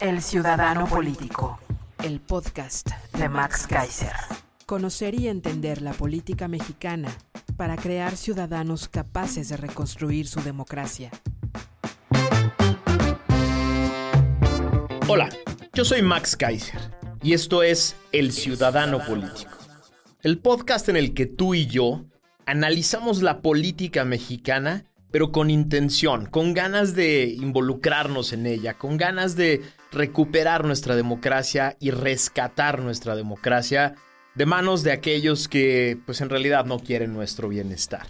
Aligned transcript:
El 0.00 0.22
Ciudadano 0.22 0.86
Político, 0.86 1.60
el 2.02 2.20
podcast 2.20 2.88
de 3.18 3.28
Max 3.28 3.66
Kaiser. 3.66 4.14
Conocer 4.64 5.14
y 5.14 5.28
entender 5.28 5.82
la 5.82 5.92
política 5.92 6.48
mexicana 6.48 7.10
para 7.58 7.76
crear 7.76 8.16
ciudadanos 8.16 8.88
capaces 8.88 9.50
de 9.50 9.58
reconstruir 9.58 10.26
su 10.26 10.40
democracia. 10.40 11.10
Hola, 15.06 15.28
yo 15.74 15.84
soy 15.84 16.00
Max 16.00 16.34
Kaiser 16.34 16.80
y 17.22 17.34
esto 17.34 17.62
es 17.62 17.94
El 18.10 18.32
Ciudadano 18.32 19.04
Político, 19.04 19.52
el 20.22 20.38
podcast 20.38 20.88
en 20.88 20.96
el 20.96 21.12
que 21.12 21.26
tú 21.26 21.52
y 21.52 21.66
yo 21.66 22.06
analizamos 22.46 23.20
la 23.20 23.42
política 23.42 24.06
mexicana, 24.06 24.86
pero 25.10 25.30
con 25.30 25.50
intención, 25.50 26.24
con 26.24 26.54
ganas 26.54 26.94
de 26.94 27.24
involucrarnos 27.24 28.32
en 28.32 28.46
ella, 28.46 28.78
con 28.78 28.96
ganas 28.96 29.36
de 29.36 29.60
recuperar 29.92 30.64
nuestra 30.64 30.96
democracia 30.96 31.76
y 31.80 31.90
rescatar 31.90 32.80
nuestra 32.80 33.16
democracia 33.16 33.94
de 34.34 34.46
manos 34.46 34.82
de 34.82 34.92
aquellos 34.92 35.48
que 35.48 35.98
pues 36.06 36.20
en 36.20 36.30
realidad 36.30 36.64
no 36.64 36.78
quieren 36.78 37.12
nuestro 37.12 37.48
bienestar. 37.48 38.06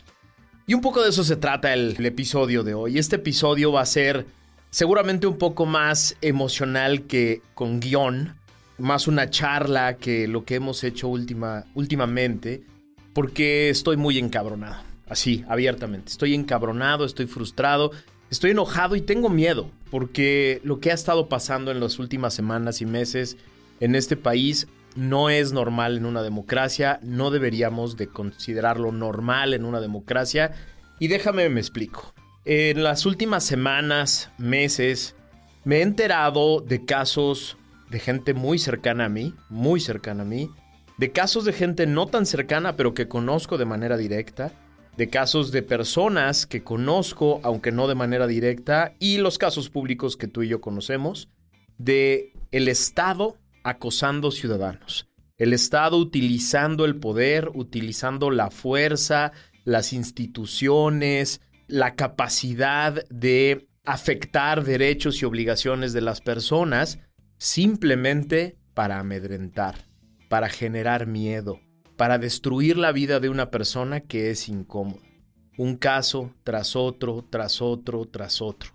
Y 0.67 0.75
un 0.75 0.81
poco 0.83 1.03
de 1.03 1.11
eso 1.11 1.25
se 1.25 1.37
trata 1.37 1.73
el, 1.73 2.05
episodio 2.05 2.63
de 2.63 2.75
hoy. 2.75 2.99
Este 2.99 3.17
episodio 3.17 3.73
va 3.73 3.81
a 3.81 3.87
ser 3.87 4.27
seguramente 4.71 5.27
un 5.27 5.39
poco 5.39 5.67
más 5.67 6.17
emocional 6.21 7.09
que 7.09 7.43
con 7.55 7.81
guion, 7.81 8.37
más 8.79 9.09
una 9.09 9.31
charla 9.31 9.97
que 9.97 10.29
lo 10.29 10.45
que 10.45 10.55
hemos 10.55 10.85
hecho 10.85 11.09
última, 11.09 11.65
últimamente, 11.75 12.63
porque 13.13 13.69
estoy 13.69 13.97
muy 13.97 14.19
encabronado, 14.19 14.81
así, 15.09 15.45
abiertamente. 15.49 16.13
Estoy 16.13 16.35
encabronado, 16.35 17.05
estoy 17.05 17.27
frustrado, 17.27 17.91
estoy 18.31 18.53
enojado 18.53 18.97
y 18.97 19.01
tengo 19.01 19.29
miedo, 19.29 19.71
porque 19.91 20.61
lo 20.65 20.81
que 20.81 20.91
ha 20.91 20.95
estado 20.95 21.29
pasando 21.29 21.71
en 21.71 21.81
las 21.81 21.99
últimas 21.99 22.33
semanas 22.33 22.81
y 22.81 22.87
meses 22.87 23.37
en 23.81 23.95
este 23.95 24.17
país 24.17 24.69
no 24.95 25.31
es 25.31 25.53
normal 25.53 25.97
en 25.97 26.07
una 26.07 26.23
democracia, 26.23 27.01
no 27.03 27.31
deberíamos 27.31 27.97
de 27.97 28.09
considerarlo 28.09 28.93
normal 28.93 29.55
en 29.55 29.65
una 29.65 29.81
democracia. 29.81 30.53
Y 30.99 31.09
déjame 31.09 31.49
me 31.49 31.61
explico. 31.61 32.13
En 32.45 32.83
las 32.83 33.07
últimas 33.07 33.45
semanas, 33.45 34.31
meses, 34.39 35.15
me 35.65 35.79
he 35.79 35.83
enterado 35.83 36.61
de 36.61 36.85
casos 36.85 37.57
de 37.91 38.01
gente 38.01 38.35
muy 38.35 38.59
cercana 38.59 39.07
a 39.07 39.09
mí, 39.09 39.35
muy 39.49 39.81
cercana 39.81 40.23
a 40.23 40.27
mí, 40.27 40.51
de 40.99 41.13
casos 41.13 41.45
de 41.45 41.53
gente 41.53 41.87
no 41.87 42.07
tan 42.07 42.27
cercana 42.27 42.77
pero 42.77 42.95
que 42.95 43.09
conozco 43.09 43.59
de 43.59 43.65
manera 43.65 43.97
directa, 43.97 44.53
de 44.97 45.09
casos 45.09 45.53
de 45.53 45.63
personas 45.63 46.47
que 46.47 46.63
conozco 46.63 47.41
aunque 47.43 47.73
no 47.73 47.89
de 47.89 47.95
manera 47.95 48.27
directa 48.27 48.95
y 48.99 49.19
los 49.19 49.39
casos 49.39 49.71
públicos 49.71 50.17
que 50.17 50.29
tú 50.29 50.43
y 50.43 50.49
yo 50.49 50.61
conocemos 50.61 51.29
de 51.79 52.33
el 52.51 52.69
Estado 52.69 53.37
acosando 53.65 54.31
ciudadanos. 54.31 55.07
El 55.39 55.55
Estado 55.55 55.97
utilizando 55.97 56.85
el 56.85 56.97
poder, 56.97 57.51
utilizando 57.55 58.31
la 58.31 58.51
fuerza, 58.51 59.33
las 59.65 59.93
instituciones, 59.93 61.41
la 61.67 61.95
capacidad 61.95 63.07
de 63.09 63.67
afectar 63.85 64.65
derechos 64.65 65.23
y 65.23 65.25
obligaciones 65.25 65.93
de 65.93 66.03
las 66.03 66.21
personas 66.21 66.99
simplemente 67.39 68.59
para 68.75 68.99
amedrentar, 68.99 69.87
para 70.29 70.51
generar 70.51 71.07
miedo, 71.07 71.61
para 72.01 72.17
destruir 72.17 72.79
la 72.79 72.93
vida 72.93 73.21
de 73.21 73.29
una 73.29 73.51
persona 73.51 74.01
que 74.01 74.31
es 74.31 74.49
incómoda. 74.49 75.03
Un 75.59 75.77
caso 75.77 76.35
tras 76.45 76.75
otro, 76.75 77.27
tras 77.29 77.61
otro, 77.61 78.07
tras 78.07 78.41
otro. 78.41 78.71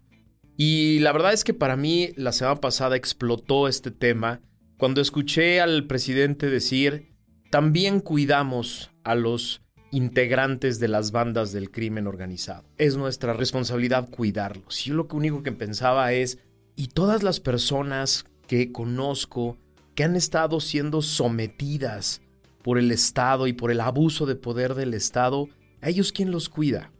Y 0.57 0.99
la 0.99 1.11
verdad 1.11 1.33
es 1.33 1.43
que 1.43 1.55
para 1.55 1.75
mí 1.75 2.11
la 2.17 2.31
semana 2.31 2.61
pasada 2.61 2.95
explotó 2.95 3.67
este 3.67 3.89
tema 3.89 4.41
cuando 4.77 5.01
escuché 5.01 5.59
al 5.59 5.87
presidente 5.87 6.51
decir, 6.51 7.15
también 7.49 7.99
cuidamos 7.99 8.91
a 9.03 9.15
los 9.15 9.63
integrantes 9.89 10.79
de 10.79 10.87
las 10.87 11.11
bandas 11.11 11.51
del 11.51 11.71
crimen 11.71 12.05
organizado. 12.05 12.69
Es 12.77 12.95
nuestra 12.95 13.33
responsabilidad 13.33 14.07
cuidarlos. 14.07 14.85
Yo 14.85 14.93
lo 14.93 15.07
único 15.11 15.41
que 15.41 15.51
pensaba 15.51 16.13
es, 16.13 16.37
¿y 16.75 16.89
todas 16.89 17.23
las 17.23 17.39
personas 17.39 18.25
que 18.45 18.71
conozco 18.71 19.57
que 19.95 20.03
han 20.03 20.15
estado 20.15 20.59
siendo 20.59 21.01
sometidas 21.01 22.21
por 22.65 22.79
el 22.79 22.91
Estado 22.91 23.45
y 23.45 23.53
por 23.53 23.69
el 23.69 23.79
abuso 23.79 24.25
de 24.25 24.33
poder 24.33 24.73
del 24.73 24.95
Estado, 24.95 25.49
¿a 25.83 25.89
ellos 25.89 26.11
quién 26.11 26.31
los 26.31 26.49
cuida? 26.49 26.91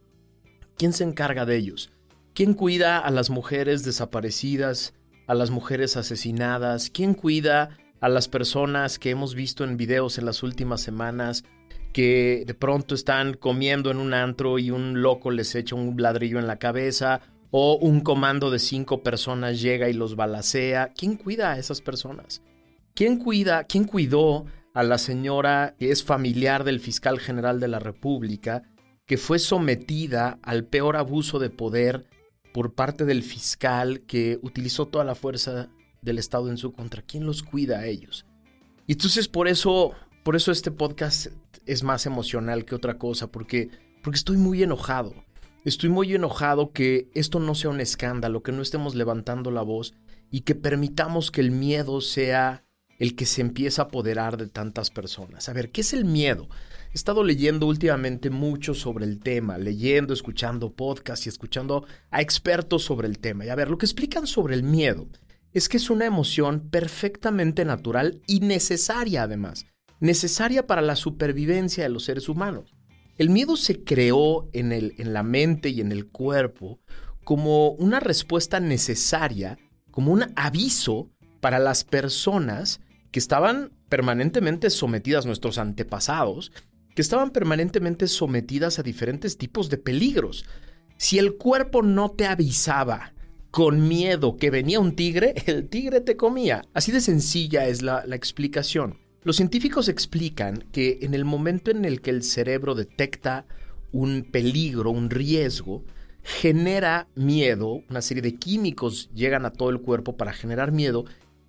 ¿Quién 0.78 0.92
se 0.92 1.02
encarga 1.02 1.44
de 1.44 1.56
ellos? 1.56 1.90
¿Quién 2.34 2.54
cuida 2.54 3.00
a 3.00 3.10
las 3.10 3.30
mujeres 3.30 3.82
desaparecidas, 3.82 4.94
a 5.26 5.34
las 5.34 5.50
mujeres 5.50 5.96
asesinadas? 5.96 6.88
¿Quién 6.88 7.14
cuida 7.14 7.78
a 8.00 8.08
las 8.08 8.28
personas 8.28 9.00
que 9.00 9.10
hemos 9.10 9.34
visto 9.34 9.64
en 9.64 9.76
videos 9.76 10.18
en 10.18 10.26
las 10.26 10.44
últimas 10.44 10.82
semanas 10.82 11.42
que 11.92 12.44
de 12.46 12.54
pronto 12.54 12.94
están 12.94 13.34
comiendo 13.34 13.90
en 13.90 13.96
un 13.96 14.14
antro 14.14 14.60
y 14.60 14.70
un 14.70 15.02
loco 15.02 15.32
les 15.32 15.52
echa 15.56 15.74
un 15.74 16.00
ladrillo 16.00 16.38
en 16.38 16.46
la 16.46 16.60
cabeza 16.60 17.22
o 17.50 17.76
un 17.76 18.02
comando 18.02 18.52
de 18.52 18.60
cinco 18.60 19.02
personas 19.02 19.60
llega 19.60 19.88
y 19.88 19.94
los 19.94 20.14
balacea. 20.14 20.92
¿Quién 20.96 21.16
cuida 21.16 21.50
a 21.50 21.58
esas 21.58 21.80
personas? 21.80 22.40
¿Quién 22.94 23.18
cuida, 23.18 23.64
quién 23.64 23.82
cuidó 23.82 24.46
a 24.76 24.82
la 24.82 24.98
señora 24.98 25.74
que 25.78 25.90
es 25.90 26.04
familiar 26.04 26.62
del 26.62 26.80
fiscal 26.80 27.18
general 27.18 27.60
de 27.60 27.68
la 27.68 27.78
República 27.78 28.62
que 29.06 29.16
fue 29.16 29.38
sometida 29.38 30.38
al 30.42 30.64
peor 30.64 30.98
abuso 30.98 31.38
de 31.38 31.48
poder 31.48 32.04
por 32.52 32.74
parte 32.74 33.06
del 33.06 33.22
fiscal 33.22 34.02
que 34.02 34.38
utilizó 34.42 34.84
toda 34.84 35.06
la 35.06 35.14
fuerza 35.14 35.70
del 36.02 36.18
Estado 36.18 36.50
en 36.50 36.58
su 36.58 36.74
contra? 36.74 37.00
¿Quién 37.00 37.24
los 37.24 37.42
cuida 37.42 37.78
a 37.78 37.86
ellos? 37.86 38.26
Y 38.86 38.92
entonces 38.92 39.28
por 39.28 39.48
eso, 39.48 39.92
por 40.22 40.36
eso 40.36 40.52
este 40.52 40.70
podcast 40.70 41.28
es 41.64 41.82
más 41.82 42.04
emocional 42.04 42.66
que 42.66 42.74
otra 42.74 42.98
cosa, 42.98 43.28
porque, 43.28 43.70
porque 44.02 44.18
estoy 44.18 44.36
muy 44.36 44.62
enojado. 44.62 45.14
Estoy 45.64 45.88
muy 45.88 46.14
enojado 46.14 46.72
que 46.72 47.08
esto 47.14 47.40
no 47.40 47.54
sea 47.54 47.70
un 47.70 47.80
escándalo, 47.80 48.42
que 48.42 48.52
no 48.52 48.60
estemos 48.60 48.94
levantando 48.94 49.50
la 49.50 49.62
voz 49.62 49.94
y 50.30 50.42
que 50.42 50.54
permitamos 50.54 51.30
que 51.30 51.40
el 51.40 51.50
miedo 51.50 52.02
sea 52.02 52.65
el 52.98 53.14
que 53.14 53.26
se 53.26 53.40
empieza 53.40 53.82
a 53.82 53.84
apoderar 53.86 54.36
de 54.36 54.48
tantas 54.48 54.90
personas. 54.90 55.48
A 55.48 55.52
ver, 55.52 55.70
¿qué 55.70 55.82
es 55.82 55.92
el 55.92 56.04
miedo? 56.04 56.48
He 56.90 56.94
estado 56.94 57.22
leyendo 57.24 57.66
últimamente 57.66 58.30
mucho 58.30 58.74
sobre 58.74 59.04
el 59.04 59.20
tema, 59.20 59.58
leyendo, 59.58 60.14
escuchando 60.14 60.72
podcasts 60.72 61.26
y 61.26 61.28
escuchando 61.28 61.86
a 62.10 62.22
expertos 62.22 62.84
sobre 62.84 63.08
el 63.08 63.18
tema. 63.18 63.44
Y 63.44 63.48
a 63.50 63.54
ver, 63.54 63.68
lo 63.68 63.78
que 63.78 63.86
explican 63.86 64.26
sobre 64.26 64.54
el 64.54 64.62
miedo 64.62 65.08
es 65.52 65.68
que 65.68 65.76
es 65.76 65.90
una 65.90 66.06
emoción 66.06 66.68
perfectamente 66.70 67.64
natural 67.64 68.20
y 68.26 68.40
necesaria 68.40 69.22
además 69.24 69.66
necesaria 70.00 70.66
para 70.66 70.82
la 70.82 70.96
supervivencia 70.96 71.84
de 71.84 71.90
los 71.90 72.04
seres 72.04 72.28
humanos. 72.28 72.74
El 73.18 73.30
miedo 73.30 73.56
se 73.56 73.82
creó 73.82 74.48
en, 74.52 74.72
el, 74.72 74.94
en 74.98 75.12
la 75.12 75.22
mente 75.22 75.70
y 75.70 75.80
en 75.80 75.92
el 75.92 76.06
cuerpo 76.06 76.80
como 77.24 77.70
una 77.70 77.98
respuesta 77.98 78.60
necesaria, 78.60 79.58
como 79.90 80.12
un 80.12 80.26
aviso 80.36 81.10
para 81.40 81.58
las 81.58 81.84
personas 81.84 82.80
que 83.10 83.18
estaban 83.18 83.72
permanentemente 83.88 84.70
sometidas, 84.70 85.26
nuestros 85.26 85.58
antepasados, 85.58 86.52
que 86.94 87.02
estaban 87.02 87.30
permanentemente 87.30 88.08
sometidas 88.08 88.78
a 88.78 88.82
diferentes 88.82 89.36
tipos 89.36 89.68
de 89.68 89.78
peligros. 89.78 90.46
Si 90.96 91.18
el 91.18 91.36
cuerpo 91.36 91.82
no 91.82 92.10
te 92.10 92.26
avisaba 92.26 93.12
con 93.50 93.86
miedo 93.86 94.36
que 94.36 94.50
venía 94.50 94.80
un 94.80 94.96
tigre, 94.96 95.34
el 95.46 95.68
tigre 95.68 96.00
te 96.00 96.16
comía. 96.16 96.64
Así 96.74 96.92
de 96.92 97.00
sencilla 97.00 97.66
es 97.66 97.82
la, 97.82 98.04
explicación. 98.12 98.98
Los 99.22 99.36
científicos 99.36 99.88
explican 99.88 100.64
que 100.72 100.98
en 101.02 101.14
el 101.14 101.24
momento 101.24 101.70
en 101.70 101.84
el 101.84 102.00
que 102.00 102.10
el 102.10 102.22
cerebro 102.22 102.74
detecta 102.74 103.44
un 103.92 104.28
peligro, 104.30 104.90
un 104.90 105.10
riesgo, 105.10 105.84
genera 106.22 107.08
miedo, 107.14 107.82
una 107.88 108.02
serie 108.02 108.22
de 108.22 108.36
químicos 108.36 109.10
llegan 109.14 109.44
a 109.44 109.52
todo 109.52 109.70
el 109.70 109.80
cuerpo 109.80 110.16
para 110.16 110.32
generar 110.32 110.72
miedo 110.72 111.04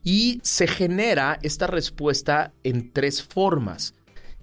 y 0.07 0.39
se 0.41 0.67
genera 0.67 1.37
esta 1.41 1.67
respuesta 1.67 2.53
en 2.63 2.93
tres 2.93 3.21
formas 3.21 3.93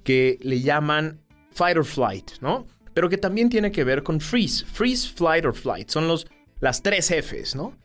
que 0.02 0.38
le 0.42 0.60
llaman 0.60 1.22
fight 1.52 1.78
or 1.78 1.86
flight, 1.86 2.32
¿no? 2.42 2.66
pero 2.94 3.08
que 3.08 3.18
también 3.18 3.50
tiene 3.50 3.72
que 3.72 3.84
ver 3.84 4.02
con 4.02 4.20
freeze. 4.20 4.64
Freeze, 4.64 5.08
flight 5.08 5.44
or 5.44 5.54
flight. 5.54 5.90
Son 5.90 6.06
los, 6.06 6.26
las 6.60 6.82
tres 6.82 7.10
Fs, 7.10 7.56
¿no? 7.56 7.76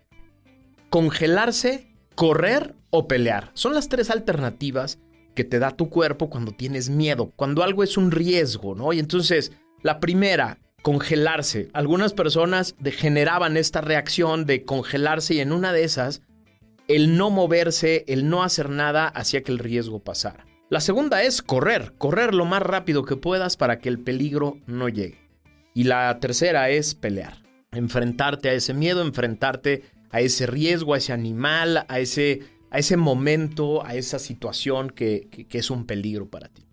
Congelarse, 0.89 1.87
correr 2.15 2.75
o 2.91 3.07
pelear. 3.07 3.51
Son 3.53 3.73
las 3.73 3.89
tres 3.89 4.09
alternativas 4.11 4.99
que 5.33 5.43
te 5.43 5.59
da 5.59 5.71
tu 5.71 5.89
cuerpo 5.89 6.29
cuando 6.29 6.51
tienes 6.51 6.89
miedo, 6.89 7.31
cuando 7.35 7.63
algo 7.63 7.83
es 7.83 7.97
un 7.97 8.11
riesgo, 8.11 8.75
¿no? 8.75 8.93
Y 8.93 8.99
entonces, 8.99 9.51
la 9.81 9.99
primera, 9.99 10.59
congelarse. 10.81 11.69
Algunas 11.73 12.13
personas 12.13 12.75
generaban 12.83 13.57
esta 13.57 13.81
reacción 13.81 14.45
de 14.45 14.63
congelarse 14.63 15.35
y 15.35 15.39
en 15.39 15.53
una 15.53 15.73
de 15.73 15.83
esas, 15.83 16.21
el 16.89 17.18
no 17.18 17.30
moverse, 17.30 18.03
el 18.07 18.30
no 18.30 18.41
hacer 18.41 18.69
nada 18.71 19.07
hacía 19.07 19.44
que 19.44 19.51
el 19.51 19.59
riesgo 19.59 20.00
pasara. 20.00 20.47
La 20.69 20.81
segunda 20.81 21.21
es 21.21 21.44
correr, 21.44 21.94
correr 22.00 22.33
lo 22.33 22.45
más 22.45 22.63
rápido 22.63 23.06
que 23.06 23.15
puedas 23.15 23.57
para 23.57 23.77
que 23.77 23.89
el 23.89 24.00
peligro 24.00 24.57
no 24.65 24.89
llegue. 24.89 25.30
Y 25.75 25.83
la 25.83 26.19
tercera 26.19 26.71
es 26.71 26.95
pelear, 26.95 27.44
enfrentarte 27.71 28.50
a 28.50 28.53
ese 28.53 28.74
miedo, 28.74 29.03
enfrentarte 29.03 29.83
a 30.09 30.21
ese 30.21 30.47
riesgo, 30.47 30.95
a 30.95 30.97
ese 30.97 31.13
animal, 31.13 31.86
a 31.88 32.00
ese, 32.00 32.41
a 32.71 32.80
ese 32.80 32.97
momento, 32.97 33.85
a 33.85 33.94
esa 33.94 34.18
situación 34.18 34.89
que, 34.89 35.27
que 35.47 35.57
es 35.59 35.69
un 35.69 35.85
peligro 35.85 36.27
para 36.27 36.50
ti. 36.50 36.65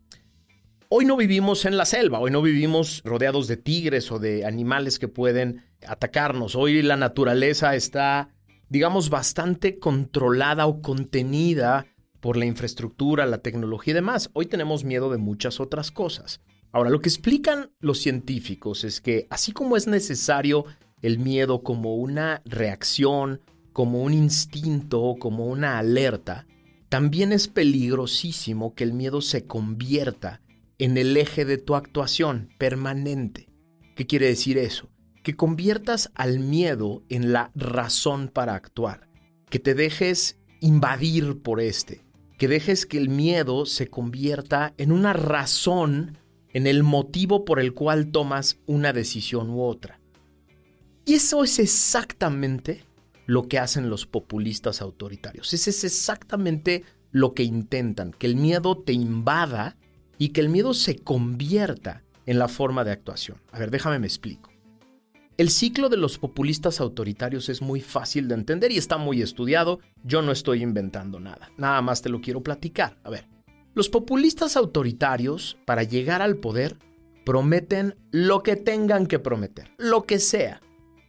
Hoy 0.89 1.05
no 1.05 1.19
vivimos 1.19 1.67
en 1.67 1.77
la 1.77 1.85
selva, 1.85 2.21
hoy 2.21 2.31
no 2.31 2.41
vivimos 2.41 3.03
rodeados 3.05 3.49
de 3.49 3.59
tigres 3.59 4.11
o 4.11 4.19
de 4.19 4.47
animales 4.47 4.99
que 4.99 5.09
pueden 5.09 5.65
atacarnos. 5.87 6.57
Hoy 6.57 6.81
la 6.81 6.97
naturaleza 6.97 7.75
está, 7.75 8.31
digamos, 8.69 9.11
bastante 9.11 9.79
controlada 9.79 10.67
o 10.67 10.81
contenida 10.81 11.87
por 12.21 12.37
la 12.37 12.47
infraestructura, 12.47 13.27
la 13.27 13.39
tecnología 13.39 13.93
y 13.93 13.95
demás. 13.95 14.31
Hoy 14.33 14.47
tenemos 14.47 14.85
miedo 14.85 15.11
de 15.11 15.19
muchas 15.19 15.61
otras 15.61 15.91
cosas. 15.91 16.41
Ahora, 16.73 16.91
lo 16.91 17.01
que 17.01 17.09
explican 17.09 17.71
los 17.81 18.01
científicos 18.01 18.85
es 18.85 19.01
que 19.01 19.27
así 19.31 19.53
como 19.53 19.77
es 19.77 19.87
necesario 19.87 20.65
el 21.03 21.19
miedo 21.19 21.63
como 21.63 21.95
una 21.97 22.43
reacción, 22.45 23.41
como 23.73 24.03
un 24.03 24.13
instinto, 24.13 25.15
como 25.19 25.47
una 25.47 25.79
alerta, 25.79 26.47
también 26.89 27.33
es 27.33 27.49
peligrosísimo 27.49 28.75
que 28.75 28.85
el 28.85 28.93
miedo 28.93 29.21
se 29.21 29.47
convierta 29.47 30.41
en 30.79 30.97
el 30.97 31.17
eje 31.17 31.45
de 31.45 31.59
tu 31.59 31.75
actuación 31.75 32.49
permanente. 32.59 33.49
¿Qué 33.95 34.07
quiere 34.07 34.27
decir 34.27 34.59
eso? 34.59 34.89
Que 35.27 35.35
conviertas 35.35 36.13
al 36.15 36.39
miedo 36.39 37.03
en 37.09 37.33
la 37.33 37.51
razón 37.57 38.29
para 38.29 38.55
actuar, 38.55 39.09
que 39.51 39.59
te 39.59 39.75
dejes 39.75 40.39
invadir 40.61 41.43
por 41.43 41.61
este, 41.61 42.07
que 42.39 42.47
dejes 42.47 42.87
que 42.87 42.97
el 42.97 43.09
miedo 43.09 43.67
se 43.67 43.89
convierta 43.89 44.73
en 44.77 44.93
una 44.93 45.15
razón, 45.15 46.17
en 46.51 46.69
el 46.69 46.85
motivo 46.85 47.45
por 47.45 47.59
el 47.59 47.75
cual 47.75 48.13
tomas 48.13 48.61
una 48.67 48.93
decisión 48.93 49.51
u 49.51 49.63
otra. 49.63 49.99
Y 51.05 51.15
eso 51.15 51.43
es 51.43 51.59
exactamente 51.59 52.85
lo 53.27 53.49
que 53.49 53.59
hacen 53.59 53.91
los 53.91 54.07
populistas 54.07 54.81
autoritarios. 54.81 55.53
Ese 55.53 55.71
es 55.71 55.83
exactamente 55.83 56.85
lo 57.11 57.35
que 57.35 57.43
intentan, 57.43 58.13
que 58.13 58.29
el 58.29 58.37
miedo 58.37 58.79
te 58.79 58.93
invada 58.93 59.77
y 60.19 60.29
que 60.29 60.41
el 60.41 60.51
miedo 60.51 60.73
se 60.73 60.95
convierta 60.95 62.05
en 62.27 62.39
la 62.39 62.47
forma 62.47 62.85
de 62.85 62.93
actuación. 62.93 63.43
A 63.51 63.59
ver, 63.59 63.73
déjame 63.73 63.99
me 63.99 64.07
explico. 64.07 64.56
El 65.37 65.51
ciclo 65.51 65.91
de 65.91 65.99
los 65.99 66.17
populistas 66.17 66.81
autoritarios 66.81 67.51
es 67.51 67.61
muy 67.61 67.83
fácil 67.83 68.27
de 68.27 68.35
entender 68.35 68.73
y 68.73 68.79
está 68.79 68.97
muy 68.97 69.21
estudiado. 69.21 69.81
Yo 70.03 70.23
no 70.23 70.33
estoy 70.33 70.63
inventando 70.63 71.21
nada. 71.21 71.51
Nada 71.59 71.83
más 71.83 72.01
te 72.01 72.09
lo 72.09 72.23
quiero 72.23 72.43
platicar. 72.43 72.97
A 73.05 73.11
ver, 73.11 73.29
los 73.75 73.91
populistas 73.91 74.57
autoritarios, 74.57 75.59
para 75.67 75.83
llegar 75.83 76.23
al 76.23 76.37
poder, 76.39 76.79
prometen 77.27 77.97
lo 78.11 78.43
que 78.43 78.57
tengan 78.57 79.07
que 79.07 79.19
prometer, 79.19 79.71
lo 79.77 80.05
que 80.05 80.21
sea. 80.21 80.63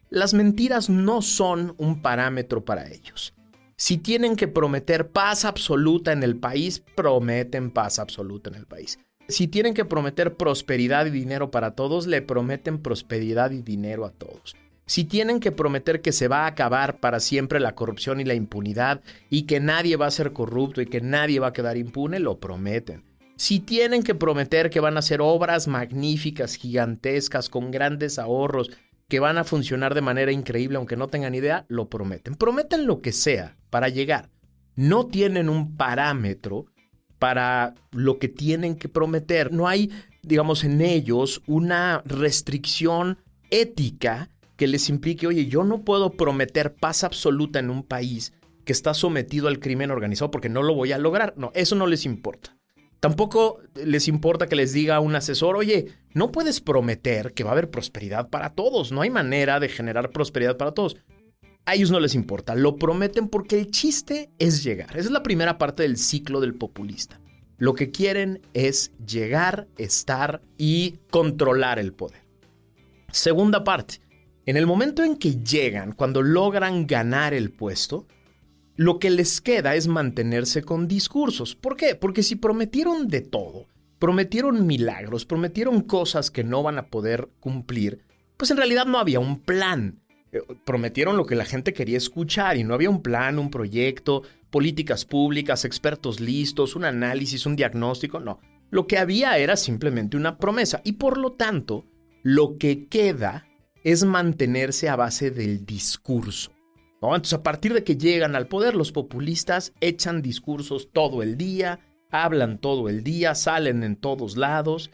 Las 0.09 0.33
mentiras 0.33 0.89
no 0.89 1.21
son 1.21 1.74
un 1.77 2.01
parámetro 2.01 2.65
para 2.65 2.91
ellos. 2.91 3.33
Si 3.77 3.97
tienen 3.97 4.35
que 4.35 4.50
prometer 4.50 5.09
paz 5.09 5.45
absoluta 5.45 6.12
en 6.12 6.24
el 6.24 6.35
país, 6.35 6.83
prometen 6.95 7.71
paz 7.71 7.97
absoluta 7.97 8.50
en 8.50 8.56
el 8.57 8.65
país. 8.65 9.00
Si 9.29 9.47
tienen 9.47 9.74
que 9.74 9.83
prometer 9.83 10.35
prosperidad 10.35 11.06
y 11.06 11.09
dinero 11.09 11.51
para 11.51 11.71
todos, 11.71 12.07
le 12.07 12.21
prometen 12.21 12.81
prosperidad 12.81 13.51
y 13.51 13.62
dinero 13.62 14.06
a 14.06 14.12
todos. 14.12 14.56
Si 14.85 15.03
tienen 15.03 15.41
que 15.41 15.51
prometer 15.51 16.01
que 16.01 16.13
se 16.13 16.29
va 16.29 16.45
a 16.45 16.47
acabar 16.47 17.01
para 17.01 17.19
siempre 17.19 17.59
la 17.59 17.75
corrupción 17.75 18.21
y 18.21 18.24
la 18.24 18.35
impunidad 18.35 19.01
y 19.29 19.44
que 19.44 19.59
nadie 19.59 19.97
va 19.97 20.06
a 20.06 20.12
ser 20.12 20.31
corrupto 20.31 20.81
y 20.81 20.85
que 20.85 21.01
nadie 21.01 21.41
va 21.41 21.47
a 21.47 21.53
quedar 21.53 21.75
impune, 21.75 22.19
lo 22.19 22.39
prometen. 22.39 23.03
Si 23.35 23.59
tienen 23.59 24.01
que 24.01 24.15
prometer 24.15 24.69
que 24.69 24.79
van 24.79 24.95
a 24.95 25.00
hacer 25.00 25.19
obras 25.21 25.68
magníficas, 25.68 26.56
gigantescas, 26.56 27.50
con 27.50 27.69
grandes 27.69 28.19
ahorros, 28.19 28.71
que 29.09 29.19
van 29.19 29.38
a 29.38 29.44
funcionar 29.44 29.94
de 29.94 30.01
manera 30.01 30.31
increíble 30.31 30.77
aunque 30.77 30.95
no 30.95 31.09
tengan 31.09 31.35
idea, 31.35 31.65
lo 31.68 31.89
prometen. 31.89 32.35
Prometen 32.35 32.88
lo 32.88 33.01
que 33.01 33.12
sea 33.12 33.57
para 33.69 33.89
llegar. 33.89 34.29
No 34.75 35.07
tienen 35.07 35.50
un 35.50 35.75
parámetro 35.75 36.65
para 37.19 37.75
lo 37.91 38.19
que 38.19 38.27
tienen 38.27 38.75
que 38.75 38.89
prometer. 38.89 39.51
No 39.51 39.67
hay, 39.67 39.91
digamos, 40.21 40.63
en 40.63 40.81
ellos 40.81 41.41
una 41.47 42.01
restricción 42.05 43.17
ética 43.49 44.29
que 44.55 44.67
les 44.67 44.89
implique, 44.89 45.27
oye, 45.27 45.45
yo 45.45 45.63
no 45.63 45.83
puedo 45.83 46.11
prometer 46.11 46.73
paz 46.73 47.03
absoluta 47.03 47.59
en 47.59 47.69
un 47.69 47.83
país 47.83 48.33
que 48.65 48.73
está 48.73 48.93
sometido 48.93 49.47
al 49.47 49.59
crimen 49.59 49.91
organizado 49.91 50.31
porque 50.31 50.49
no 50.49 50.63
lo 50.63 50.75
voy 50.75 50.91
a 50.91 50.97
lograr. 50.97 51.33
No, 51.37 51.51
eso 51.53 51.75
no 51.75 51.87
les 51.87 52.05
importa. 52.05 52.57
Tampoco 52.99 53.59
les 53.75 54.07
importa 54.07 54.47
que 54.47 54.55
les 54.55 54.73
diga 54.73 54.99
un 54.99 55.15
asesor, 55.15 55.55
oye, 55.55 55.93
no 56.13 56.31
puedes 56.31 56.61
prometer 56.61 57.33
que 57.33 57.43
va 57.43 57.51
a 57.51 57.53
haber 57.53 57.69
prosperidad 57.69 58.29
para 58.29 58.49
todos. 58.49 58.91
No 58.91 59.01
hay 59.01 59.11
manera 59.11 59.59
de 59.59 59.69
generar 59.69 60.09
prosperidad 60.09 60.57
para 60.57 60.71
todos. 60.71 60.97
A 61.67 61.75
ellos 61.75 61.91
no 61.91 61.99
les 61.99 62.15
importa, 62.15 62.55
lo 62.55 62.77
prometen 62.77 63.27
porque 63.27 63.59
el 63.59 63.69
chiste 63.71 64.31
es 64.39 64.63
llegar. 64.63 64.91
Esa 64.91 65.07
es 65.07 65.11
la 65.11 65.21
primera 65.21 65.57
parte 65.57 65.83
del 65.83 65.97
ciclo 65.97 66.39
del 66.39 66.55
populista. 66.55 67.19
Lo 67.57 67.73
que 67.73 67.91
quieren 67.91 68.39
es 68.53 68.93
llegar, 69.05 69.67
estar 69.77 70.41
y 70.57 70.99
controlar 71.09 71.77
el 71.77 71.91
poder. 71.91 72.21
Segunda 73.11 73.65
parte, 73.65 73.99
en 74.45 74.55
el 74.55 74.65
momento 74.65 75.03
en 75.03 75.17
que 75.17 75.43
llegan, 75.43 75.91
cuando 75.91 76.21
logran 76.21 76.87
ganar 76.87 77.33
el 77.33 77.51
puesto, 77.51 78.07
lo 78.77 78.97
que 78.97 79.09
les 79.09 79.41
queda 79.41 79.75
es 79.75 79.89
mantenerse 79.89 80.63
con 80.63 80.87
discursos. 80.87 81.53
¿Por 81.53 81.75
qué? 81.75 81.95
Porque 81.95 82.23
si 82.23 82.37
prometieron 82.37 83.09
de 83.09 83.19
todo, 83.19 83.67
prometieron 83.99 84.65
milagros, 84.65 85.25
prometieron 85.25 85.81
cosas 85.81 86.31
que 86.31 86.45
no 86.45 86.63
van 86.63 86.77
a 86.77 86.87
poder 86.87 87.27
cumplir, 87.41 88.05
pues 88.37 88.51
en 88.51 88.57
realidad 88.57 88.85
no 88.85 88.99
había 88.99 89.19
un 89.19 89.41
plan. 89.41 90.00
Eh, 90.31 90.41
prometieron 90.65 91.15
lo 91.15 91.25
que 91.25 91.36
la 91.36 91.46
gente 91.46 91.74
quería 91.74 91.98
escuchar 91.98 92.57
y 92.57 92.63
no 92.63 92.74
había 92.74 92.89
un 92.89 93.01
plan, 93.01 93.39
un 93.39 93.50
proyecto, 93.50 94.24
políticas 94.50 95.05
públicas, 95.05 95.63
expertos 95.63 96.19
listos, 96.19 96.75
un 96.75 96.86
análisis, 96.86 97.46
un 97.46 97.55
diagnóstico, 97.55 98.19
no. 98.19 98.39
Lo 98.69 98.88
que 98.88 98.98
había 98.98 99.38
era 99.38 99.55
simplemente 99.55 100.17
una 100.17 100.38
promesa 100.38 100.81
y 100.84 100.93
por 100.93 101.17
lo 101.17 101.34
tanto 101.34 101.86
lo 102.24 102.57
que 102.57 102.88
queda 102.88 103.48
es 103.84 104.03
mantenerse 104.03 104.89
a 104.89 104.98
base 104.98 105.31
del 105.31 105.65
discurso. 105.65 106.51
Entonces 107.01 107.34
a 107.34 107.43
partir 107.43 107.74
de 107.74 107.84
que 107.84 107.96
llegan 107.96 108.36
al 108.36 108.48
poder 108.48 108.75
los 108.75 108.91
populistas 108.91 109.72
echan 109.79 110.22
discursos 110.22 110.89
todo 110.91 111.24
el 111.24 111.38
día, 111.38 111.79
hablan 112.10 112.57
todo 112.57 112.89
el 112.89 113.03
día, 113.03 113.36
salen 113.36 113.84
en 113.84 113.96
todos 113.96 114.36
lados 114.36 114.91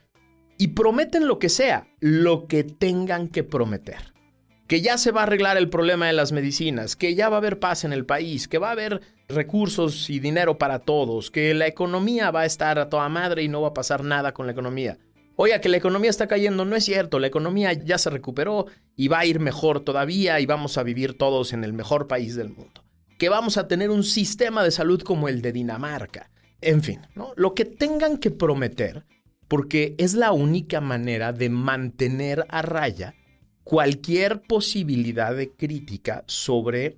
y 0.60 0.70
prometen 0.70 1.28
lo 1.28 1.40
que 1.40 1.50
sea, 1.50 1.88
lo 2.00 2.48
que 2.48 2.64
tengan 2.64 3.30
que 3.30 3.44
prometer 3.44 4.13
que 4.74 4.82
ya 4.82 4.98
se 4.98 5.12
va 5.12 5.20
a 5.20 5.26
arreglar 5.26 5.56
el 5.58 5.70
problema 5.70 6.08
de 6.08 6.14
las 6.14 6.32
medicinas, 6.32 6.96
que 6.96 7.14
ya 7.14 7.30
va 7.30 7.36
a 7.36 7.38
haber 7.38 7.60
paz 7.60 7.84
en 7.84 7.94
el 7.94 8.08
país, 8.08 8.48
que 8.48 8.58
va 8.58 8.70
a 8.70 8.72
haber 8.72 9.02
recursos 9.28 10.10
y 10.10 10.20
dinero 10.20 10.58
para 10.58 10.80
todos, 10.80 11.30
que 11.30 11.54
la 11.54 11.68
economía 11.68 12.32
va 12.32 12.40
a 12.40 12.46
estar 12.48 12.80
a 12.80 12.90
toda 12.90 13.08
madre 13.08 13.44
y 13.44 13.48
no 13.48 13.62
va 13.62 13.68
a 13.68 13.74
pasar 13.76 14.04
nada 14.04 14.34
con 14.34 14.48
la 14.48 14.54
economía. 14.54 14.98
Oiga, 15.36 15.62
que 15.62 15.70
la 15.70 15.78
economía 15.78 16.10
está 16.10 16.28
cayendo, 16.28 16.66
no 16.66 16.76
es 16.76 16.86
cierto, 16.86 17.20
la 17.20 17.28
economía 17.28 17.74
ya 17.74 18.00
se 18.00 18.10
recuperó 18.10 18.66
y 18.96 19.10
va 19.10 19.20
a 19.20 19.26
ir 19.28 19.40
mejor 19.40 19.82
todavía 19.82 20.40
y 20.40 20.48
vamos 20.48 20.76
a 20.80 20.82
vivir 20.82 21.20
todos 21.20 21.54
en 21.54 21.64
el 21.64 21.74
mejor 21.74 22.08
país 22.08 22.36
del 22.36 22.50
mundo. 22.50 22.84
Que 23.20 23.30
vamos 23.30 23.58
a 23.58 23.68
tener 23.68 23.92
un 23.92 24.04
sistema 24.04 24.64
de 24.64 24.72
salud 24.72 25.04
como 25.04 25.30
el 25.30 25.44
de 25.44 25.52
Dinamarca. 25.52 26.32
En 26.62 26.82
fin, 26.82 27.02
¿no? 27.14 27.34
lo 27.36 27.54
que 27.54 27.66
tengan 27.66 28.18
que 28.18 28.32
prometer, 28.32 29.06
porque 29.48 29.94
es 30.00 30.16
la 30.16 30.32
única 30.32 30.82
manera 30.82 31.32
de 31.32 31.50
mantener 31.50 32.48
a 32.50 32.64
raya 32.64 33.14
cualquier 33.64 34.42
posibilidad 34.42 35.36
de 35.36 35.52
crítica 35.52 36.24
sobre 36.28 36.98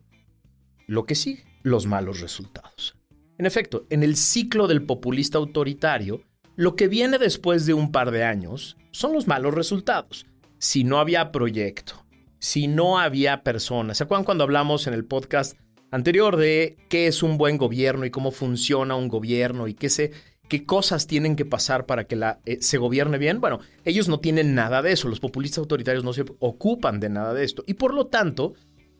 lo 0.87 1.05
que 1.05 1.15
sigue, 1.15 1.45
los 1.63 1.85
malos 1.85 2.21
resultados. 2.21 2.95
En 3.37 3.45
efecto, 3.45 3.85
en 3.89 4.03
el 4.03 4.15
ciclo 4.15 4.67
del 4.67 4.83
populista 4.83 5.37
autoritario, 5.37 6.21
lo 6.55 6.75
que 6.75 6.87
viene 6.87 7.17
después 7.17 7.65
de 7.65 7.73
un 7.73 7.91
par 7.91 8.11
de 8.11 8.23
años 8.23 8.77
son 8.91 9.13
los 9.13 9.27
malos 9.27 9.53
resultados. 9.53 10.25
Si 10.57 10.83
no 10.83 10.99
había 10.99 11.31
proyecto, 11.31 12.05
si 12.39 12.67
no 12.67 12.97
había 12.97 13.43
personas. 13.43 13.97
¿Se 13.97 14.03
acuerdan 14.03 14.23
cuando 14.23 14.45
hablamos 14.45 14.87
en 14.87 14.93
el 14.93 15.05
podcast 15.05 15.57
anterior 15.91 16.37
de 16.37 16.77
qué 16.89 17.07
es 17.07 17.23
un 17.23 17.37
buen 17.37 17.57
gobierno 17.57 18.05
y 18.05 18.11
cómo 18.11 18.31
funciona 18.31 18.95
un 18.95 19.09
gobierno 19.09 19.67
y 19.67 19.73
qué 19.73 19.89
se, 19.89 20.11
qué 20.47 20.65
cosas 20.65 21.07
tienen 21.07 21.35
que 21.35 21.45
pasar 21.45 21.85
para 21.85 22.05
que 22.05 22.19
eh, 22.45 22.57
se 22.61 22.77
gobierne 22.77 23.17
bien. 23.17 23.41
Bueno, 23.41 23.59
ellos 23.83 24.07
no 24.07 24.19
tienen 24.19 24.55
nada 24.55 24.81
de 24.81 24.91
eso, 24.91 25.07
los 25.07 25.19
populistas 25.19 25.59
autoritarios 25.59 26.03
no 26.03 26.13
se 26.13 26.25
ocupan 26.39 26.99
de 26.99 27.09
nada 27.09 27.33
de 27.33 27.43
esto. 27.43 27.63
Y 27.67 27.75
por 27.75 27.93
lo 27.93 28.07
tanto, 28.07 28.53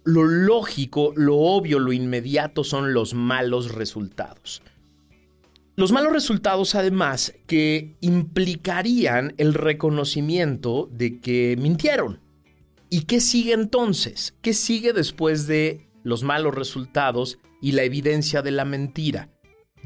lo 0.04 0.24
lógico, 0.24 1.14
lo 1.16 1.38
obvio, 1.38 1.80
lo 1.80 1.92
inmediato 1.92 2.64
son 2.64 2.94
los 2.94 3.14
malos 3.14 3.74
resultados. 3.74 4.62
Los 5.78 5.92
malos 5.92 6.14
resultados, 6.14 6.74
además, 6.76 7.34
que 7.48 7.98
implicarían 8.00 9.34
el 9.38 9.54
reconocimiento 9.54 10.90
de 10.92 11.20
que 11.20 11.58
mintieron. 11.60 12.22
¿Y 12.90 13.02
qué 13.02 13.20
sigue 13.20 13.54
entonces? 13.54 14.38
¿Qué 14.42 14.54
sigue 14.54 14.94
después 14.94 15.48
de 15.48 15.90
los 16.04 16.24
malos 16.24 16.56
resultados 16.56 17.40
y 17.62 17.74
la 17.74 17.84
evidencia 17.84 18.42
de 18.42 18.52
la 18.52 18.64
mentira? 18.64 19.35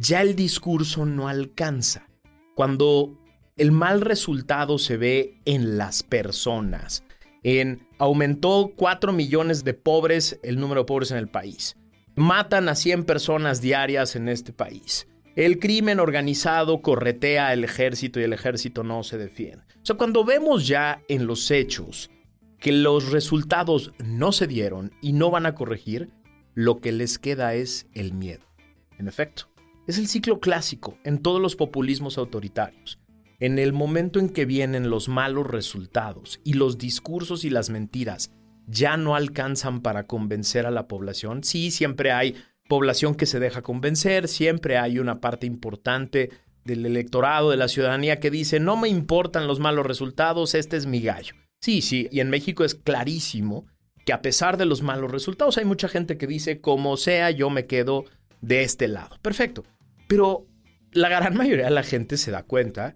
Ya 0.01 0.21
el 0.21 0.35
discurso 0.35 1.05
no 1.05 1.27
alcanza. 1.27 2.07
Cuando 2.55 3.19
el 3.57 3.73
mal 3.73 3.99
resultado 3.99 4.77
se 4.77 4.95
ve 4.95 5.41
en 5.43 5.77
las 5.77 6.03
personas, 6.03 7.03
en 7.43 7.85
aumentó 7.97 8.71
4 8.77 9.11
millones 9.11 9.65
de 9.65 9.73
pobres 9.73 10.39
el 10.41 10.57
número 10.57 10.81
de 10.81 10.85
pobres 10.85 11.11
en 11.11 11.17
el 11.17 11.27
país. 11.27 11.75
Matan 12.15 12.69
a 12.69 12.75
100 12.75 13.03
personas 13.03 13.59
diarias 13.59 14.15
en 14.15 14.29
este 14.29 14.53
país. 14.53 15.05
El 15.35 15.59
crimen 15.59 15.99
organizado 15.99 16.81
corretea 16.81 17.49
al 17.49 17.65
ejército 17.65 18.21
y 18.21 18.23
el 18.23 18.31
ejército 18.31 18.83
no 18.83 19.03
se 19.03 19.17
defiende. 19.17 19.65
O 19.81 19.85
sea, 19.85 19.97
cuando 19.97 20.23
vemos 20.23 20.65
ya 20.65 21.01
en 21.09 21.27
los 21.27 21.51
hechos 21.51 22.09
que 22.57 22.71
los 22.71 23.11
resultados 23.11 23.91
no 23.99 24.31
se 24.31 24.47
dieron 24.47 24.93
y 25.01 25.11
no 25.11 25.29
van 25.29 25.45
a 25.45 25.55
corregir, 25.55 26.09
lo 26.55 26.79
que 26.79 26.93
les 26.93 27.19
queda 27.19 27.53
es 27.53 27.87
el 27.93 28.13
miedo. 28.13 28.49
En 28.97 29.07
efecto, 29.07 29.48
es 29.89 29.97
el 29.97 30.07
ciclo 30.07 30.39
clásico 30.39 30.99
en 31.03 31.17
todos 31.17 31.41
los 31.41 31.55
populismos 31.55 32.19
autoritarios. 32.19 32.99
En 33.39 33.57
el 33.57 33.73
momento 33.73 34.19
en 34.19 34.29
que 34.29 34.45
vienen 34.45 34.91
los 34.91 35.09
malos 35.09 35.47
resultados 35.47 36.39
y 36.43 36.53
los 36.53 36.77
discursos 36.77 37.43
y 37.43 37.49
las 37.49 37.71
mentiras 37.71 38.31
ya 38.67 38.97
no 38.97 39.15
alcanzan 39.15 39.81
para 39.81 40.03
convencer 40.03 40.67
a 40.67 40.71
la 40.71 40.87
población, 40.87 41.43
sí, 41.43 41.71
siempre 41.71 42.11
hay 42.11 42.35
población 42.67 43.15
que 43.15 43.25
se 43.25 43.39
deja 43.39 43.63
convencer, 43.63 44.27
siempre 44.27 44.77
hay 44.77 44.99
una 44.99 45.21
parte 45.21 45.47
importante 45.47 46.29
del 46.65 46.85
electorado, 46.85 47.49
de 47.49 47.57
la 47.57 47.67
ciudadanía 47.67 48.19
que 48.19 48.29
dice, 48.29 48.59
no 48.59 48.77
me 48.77 48.89
importan 48.89 49.47
los 49.47 49.59
malos 49.59 49.87
resultados, 49.87 50.53
este 50.53 50.77
es 50.77 50.85
mi 50.85 51.01
gallo. 51.01 51.33
Sí, 51.61 51.81
sí, 51.81 52.07
y 52.11 52.19
en 52.19 52.29
México 52.29 52.63
es 52.63 52.75
clarísimo 52.75 53.65
que 54.05 54.13
a 54.13 54.21
pesar 54.21 54.57
de 54.57 54.67
los 54.67 54.83
malos 54.83 55.09
resultados 55.09 55.57
hay 55.57 55.65
mucha 55.65 55.87
gente 55.87 56.19
que 56.19 56.27
dice, 56.27 56.61
como 56.61 56.95
sea, 56.95 57.31
yo 57.31 57.49
me 57.49 57.65
quedo 57.65 58.05
de 58.41 58.61
este 58.61 58.87
lado. 58.87 59.17
Perfecto. 59.23 59.63
Pero 60.09 60.47
la 60.91 61.07
gran 61.07 61.37
mayoría 61.37 61.65
de 61.65 61.71
la 61.71 61.83
gente 61.83 62.17
se 62.17 62.31
da 62.31 62.41
cuenta 62.41 62.95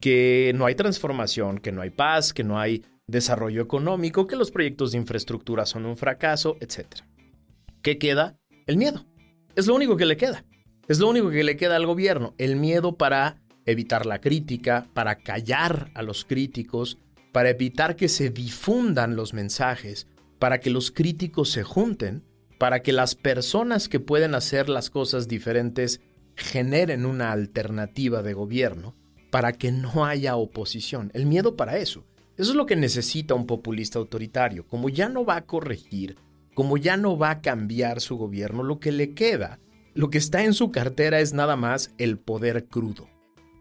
que 0.00 0.52
no 0.54 0.64
hay 0.64 0.76
transformación, 0.76 1.58
que 1.58 1.72
no 1.72 1.82
hay 1.82 1.90
paz, 1.90 2.32
que 2.32 2.44
no 2.44 2.60
hay 2.60 2.84
desarrollo 3.08 3.60
económico, 3.60 4.28
que 4.28 4.36
los 4.36 4.52
proyectos 4.52 4.92
de 4.92 4.98
infraestructura 4.98 5.66
son 5.66 5.86
un 5.86 5.96
fracaso, 5.96 6.56
etc. 6.60 6.86
¿Qué 7.82 7.98
queda? 7.98 8.38
El 8.68 8.76
miedo. 8.76 9.04
Es 9.56 9.66
lo 9.66 9.74
único 9.74 9.96
que 9.96 10.06
le 10.06 10.16
queda. 10.16 10.44
Es 10.86 11.00
lo 11.00 11.08
único 11.08 11.30
que 11.30 11.42
le 11.42 11.56
queda 11.56 11.74
al 11.74 11.84
gobierno. 11.84 12.32
El 12.38 12.54
miedo 12.54 12.96
para 12.96 13.42
evitar 13.66 14.06
la 14.06 14.20
crítica, 14.20 14.86
para 14.94 15.16
callar 15.16 15.90
a 15.94 16.02
los 16.02 16.24
críticos, 16.24 16.96
para 17.32 17.50
evitar 17.50 17.96
que 17.96 18.08
se 18.08 18.30
difundan 18.30 19.16
los 19.16 19.34
mensajes, 19.34 20.06
para 20.38 20.60
que 20.60 20.70
los 20.70 20.92
críticos 20.92 21.50
se 21.50 21.64
junten, 21.64 22.22
para 22.56 22.82
que 22.82 22.92
las 22.92 23.16
personas 23.16 23.88
que 23.88 23.98
pueden 23.98 24.36
hacer 24.36 24.68
las 24.68 24.90
cosas 24.90 25.26
diferentes 25.26 26.00
generen 26.36 27.06
una 27.06 27.32
alternativa 27.32 28.22
de 28.22 28.34
gobierno, 28.34 28.94
para 29.30 29.52
que 29.52 29.72
no 29.72 30.04
haya 30.04 30.36
oposición. 30.36 31.10
El 31.14 31.26
miedo 31.26 31.56
para 31.56 31.78
eso. 31.78 32.04
Eso 32.36 32.50
es 32.50 32.56
lo 32.56 32.66
que 32.66 32.76
necesita 32.76 33.34
un 33.34 33.46
populista 33.46 33.98
autoritario. 33.98 34.66
Como 34.66 34.90
ya 34.90 35.08
no 35.08 35.24
va 35.24 35.36
a 35.36 35.46
corregir, 35.46 36.16
como 36.54 36.76
ya 36.76 36.96
no 36.96 37.16
va 37.16 37.30
a 37.30 37.40
cambiar 37.40 38.00
su 38.00 38.16
gobierno, 38.16 38.62
lo 38.62 38.78
que 38.78 38.92
le 38.92 39.14
queda, 39.14 39.58
lo 39.94 40.10
que 40.10 40.18
está 40.18 40.44
en 40.44 40.52
su 40.52 40.70
cartera 40.70 41.20
es 41.20 41.32
nada 41.32 41.56
más 41.56 41.94
el 41.96 42.18
poder 42.18 42.66
crudo. 42.66 43.08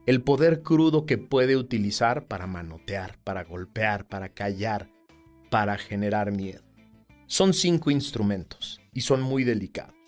El 0.05 0.21
poder 0.21 0.61
crudo 0.61 1.05
que 1.05 1.17
puede 1.17 1.55
utilizar 1.55 2.27
para 2.27 2.47
manotear, 2.47 3.17
para 3.23 3.43
golpear, 3.43 4.07
para 4.07 4.29
callar, 4.29 4.89
para 5.49 5.77
generar 5.77 6.31
miedo. 6.31 6.63
Son 7.27 7.53
cinco 7.53 7.91
instrumentos 7.91 8.81
y 8.91 9.01
son 9.01 9.21
muy 9.21 9.45
delicados. 9.45 10.00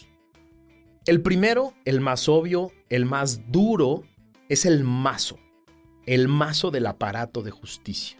El 1.05 1.21
primero, 1.21 1.73
el 1.83 1.99
más 1.99 2.29
obvio, 2.29 2.71
el 2.87 3.05
más 3.05 3.51
duro, 3.51 4.03
es 4.47 4.65
el 4.65 4.85
mazo. 4.85 5.37
El 6.05 6.29
mazo 6.29 6.71
del 6.71 6.85
aparato 6.85 7.41
de 7.41 7.51
justicia. 7.51 8.17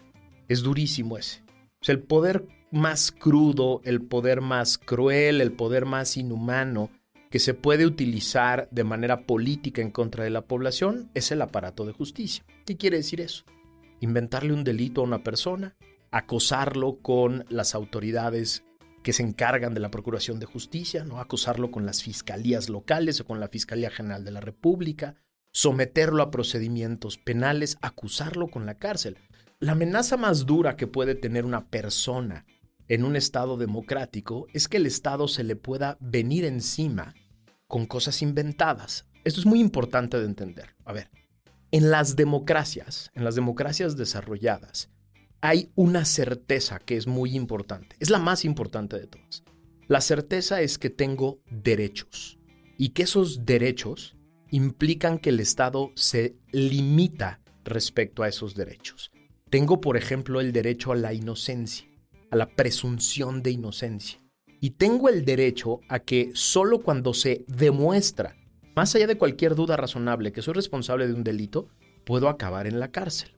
Es 0.50 0.63
durísimo 0.63 1.18
ese. 1.18 1.44
Es 1.82 1.88
el 1.88 2.00
poder 2.00 2.46
más 2.72 3.13
crudo, 3.13 3.80
el 3.86 4.02
poder 4.02 4.42
más 4.42 4.78
cruel, 4.78 5.40
el 5.40 5.54
poder 5.54 5.86
más 5.86 6.18
inhumano 6.18 6.90
que 7.30 7.40
se 7.40 7.54
puede 7.54 7.86
utilizar 7.86 8.68
de 8.70 8.84
manera 8.84 9.25
política 9.25 9.82
en 9.82 9.90
contra 9.90 10.25
de 10.25 10.30
la 10.30 10.42
población 10.42 11.10
es 11.13 11.32
el 11.32 11.42
aparato 11.42 11.86
de 11.86 11.94
justicia. 11.94 12.44
¿Qué 12.66 12.75
quiere 12.75 12.98
decir 12.98 13.22
eso? 13.22 13.46
Inventarle 14.02 14.52
un 14.52 14.66
delito 14.66 15.00
a 15.00 15.06
una 15.06 15.24
persona, 15.24 15.78
acosarlo 16.12 16.98
con 17.02 17.46
las 17.48 17.75
autoridades 17.75 18.66
que 19.03 19.13
se 19.13 19.22
encargan 19.22 19.74
de 19.74 19.81
la 19.81 19.91
Procuración 19.91 20.39
de 20.39 20.45
Justicia, 20.45 21.03
¿no? 21.03 21.19
acosarlo 21.19 21.69
con 21.69 21.86
las 21.86 22.01
fiscalías 22.01 22.69
locales 22.69 23.19
o 23.19 23.25
con 23.25 23.39
la 23.39 23.50
Fiscalía 23.50 23.91
General 23.91 24.24
de 24.24 24.31
la 24.31 24.39
República, 24.39 25.15
someterlo 25.51 26.24
a 26.24 26.31
procedimientos 26.31 27.17
penales, 27.17 27.77
acusarlo 27.81 28.48
con 28.48 28.65
la 28.65 28.79
cárcel. 28.79 29.17
La 29.60 29.74
amenaza 29.74 30.17
más 30.17 30.45
dura 30.45 30.75
que 30.75 30.88
puede 30.88 31.15
tener 31.15 31.45
una 31.45 31.67
persona 31.69 32.45
en 32.88 33.03
un 33.03 33.15
Estado 33.15 33.57
democrático 33.57 34.48
es 34.53 34.67
que 34.67 34.77
el 34.77 34.86
Estado 34.86 35.27
se 35.27 35.43
le 35.43 35.55
pueda 35.55 35.98
venir 36.00 36.45
encima 36.45 37.13
con 37.67 37.86
cosas 37.86 38.22
inventadas. 38.22 39.05
Esto 39.24 39.39
es 39.39 39.45
muy 39.45 39.60
importante 39.60 40.17
de 40.17 40.25
entender. 40.25 40.75
A 40.86 40.93
ver, 40.93 41.10
en 41.72 41.91
las 41.91 42.15
democracias, 42.15 43.12
en 43.15 43.24
las 43.24 43.36
democracias 43.36 43.98
desarrolladas, 43.98 44.92
hay 45.43 45.69
una 45.75 46.05
certeza 46.05 46.79
que 46.79 46.95
es 46.95 47.05
muy 47.05 47.35
importante. 47.35 47.97
Es 48.00 48.09
la 48.09 48.17
más 48.17 48.45
importante 48.45 48.97
de 48.97 49.07
todas. 49.07 49.43
La 49.89 50.00
certeza 50.00 50.62
es 50.62 50.77
que 50.77 50.89
tengo 50.89 51.41
derechos 51.51 52.39
y 52.77 52.89
que 52.89 53.03
esos 53.03 53.45
derechos 53.45 54.15
implican 54.51 55.19
que 55.19 55.31
el 55.31 55.41
Estado 55.41 55.91
se 55.95 56.38
limita 56.53 57.41
respecto 57.65 58.23
a 58.23 58.29
esos 58.29 58.55
derechos. 58.55 59.12
Tengo, 59.50 59.81
por 59.81 59.97
ejemplo, 59.97 60.39
el 60.39 60.53
derecho 60.53 60.93
a 60.93 60.95
la 60.95 61.13
inocencia 61.13 61.85
a 62.31 62.38
la 62.38 62.47
presunción 62.47 63.43
de 63.43 63.51
inocencia. 63.51 64.19
Y 64.62 64.71
tengo 64.71 65.07
el 65.07 65.23
derecho 65.23 65.81
a 65.88 66.00
que 66.00 66.31
solo 66.33 66.79
cuando 66.79 67.13
se 67.13 67.45
demuestra, 67.47 68.38
más 68.75 68.95
allá 68.95 69.07
de 69.07 69.19
cualquier 69.19 69.53
duda 69.53 69.77
razonable, 69.77 70.31
que 70.31 70.41
soy 70.41 70.55
responsable 70.55 71.05
de 71.05 71.13
un 71.13 71.23
delito, 71.23 71.67
puedo 72.05 72.29
acabar 72.29 72.65
en 72.65 72.79
la 72.79 72.91
cárcel. 72.91 73.33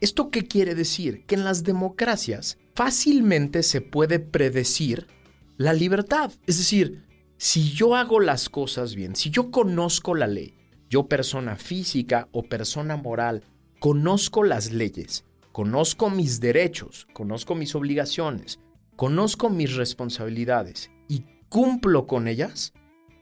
¿Esto 0.00 0.30
qué 0.30 0.46
quiere 0.46 0.74
decir? 0.74 1.24
Que 1.26 1.34
en 1.34 1.44
las 1.44 1.64
democracias 1.64 2.58
fácilmente 2.74 3.62
se 3.62 3.80
puede 3.80 4.20
predecir 4.20 5.08
la 5.56 5.72
libertad. 5.72 6.30
Es 6.46 6.58
decir, 6.58 7.04
si 7.36 7.72
yo 7.72 7.96
hago 7.96 8.20
las 8.20 8.48
cosas 8.48 8.94
bien, 8.94 9.16
si 9.16 9.30
yo 9.30 9.50
conozco 9.50 10.14
la 10.14 10.28
ley, 10.28 10.54
yo 10.88 11.08
persona 11.08 11.56
física 11.56 12.28
o 12.32 12.44
persona 12.44 12.96
moral, 12.96 13.42
conozco 13.80 14.44
las 14.44 14.72
leyes, 14.72 15.24
conozco 15.52 16.10
mis 16.10 16.40
derechos, 16.40 17.08
conozco 17.12 17.56
mis 17.56 17.74
obligaciones, 17.74 18.60
conozco 18.96 19.50
mis 19.50 19.74
responsabilidades 19.74 20.90
y 21.08 21.24
cumplo 21.48 22.06
con 22.06 22.28
ellas, 22.28 22.72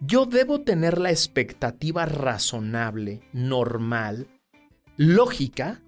yo 0.00 0.26
debo 0.26 0.61
tener 0.61 0.99
la 0.99 1.11
expectativa 1.11 2.04
razonable, 2.04 3.23
normal, 3.33 4.28
lógica, 4.97 5.83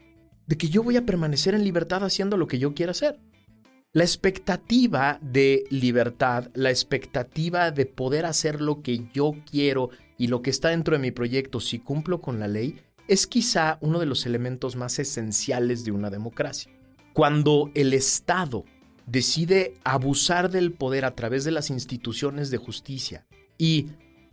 de 0.48 0.56
que 0.56 0.68
yo 0.68 0.82
voy 0.82 0.96
a 0.96 1.06
permanecer 1.06 1.54
en 1.54 1.62
libertad 1.62 2.02
haciendo 2.02 2.36
lo 2.36 2.48
que 2.48 2.58
yo 2.58 2.74
quiera 2.74 2.90
hacer. 2.90 3.20
La 3.92 4.02
expectativa 4.02 5.18
de 5.22 5.64
libertad, 5.70 6.48
la 6.54 6.70
expectativa 6.70 7.70
de 7.70 7.86
poder 7.86 8.26
hacer 8.26 8.60
lo 8.60 8.82
que 8.82 9.08
yo 9.12 9.34
quiero 9.50 9.90
y 10.16 10.26
lo 10.26 10.42
que 10.42 10.50
está 10.50 10.70
dentro 10.70 10.96
de 10.96 11.02
mi 11.02 11.10
proyecto 11.10 11.60
si 11.60 11.78
cumplo 11.78 12.20
con 12.20 12.40
la 12.40 12.48
ley, 12.48 12.80
es 13.08 13.26
quizá 13.26 13.78
uno 13.80 13.98
de 13.98 14.06
los 14.06 14.26
elementos 14.26 14.74
más 14.76 14.98
esenciales 14.98 15.84
de 15.84 15.92
una 15.92 16.10
democracia. 16.10 16.72
Cuando 17.12 17.70
el 17.74 17.92
Estado 17.94 18.64
decide 19.06 19.74
abusar 19.84 20.50
del 20.50 20.72
poder 20.72 21.04
a 21.04 21.14
través 21.14 21.44
de 21.44 21.50
las 21.50 21.70
instituciones 21.70 22.50
de 22.50 22.58
justicia 22.58 23.26
y 23.56 23.88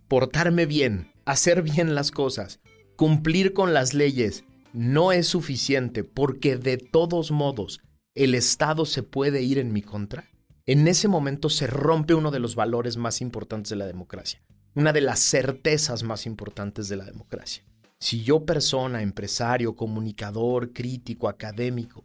portarme 0.07 0.65
bien, 0.65 1.12
hacer 1.25 1.62
bien 1.62 1.95
las 1.95 2.12
cosas, 2.12 2.60
cumplir 2.95 3.53
con 3.53 3.74
las 3.74 3.93
leyes, 3.93 4.43
no 4.75 5.13
es 5.13 5.27
suficiente 5.27 6.03
porque 6.03 6.58
de 6.58 6.77
todos 6.77 7.32
modos 7.32 7.79
el 8.13 8.36
Estado 8.36 8.86
se 8.86 9.03
puede 9.03 9.41
ir 9.41 9.58
en 9.58 9.72
mi 9.72 9.82
contra, 9.82 10.29
en 10.65 10.88
ese 10.88 11.08
momento 11.08 11.50
se 11.50 11.67
rompe 11.67 12.13
uno 12.13 12.29
de 12.29 12.39
los 12.39 12.55
valores 12.55 12.98
más 12.98 13.22
importantes 13.22 13.70
de 13.70 13.77
la 13.77 13.86
democracia, 13.86 14.44
una 14.74 14.91
de 14.91 15.01
las 15.01 15.20
certezas 15.20 16.03
más 16.03 16.25
importantes 16.25 16.89
de 16.89 16.98
la 16.98 17.05
democracia. 17.05 17.63
si 18.00 18.24
yo 18.24 18.46
persona, 18.46 19.01
empresario, 19.01 19.75
comunicador, 19.75 20.74
crítico, 20.74 21.29
académico, 21.29 22.03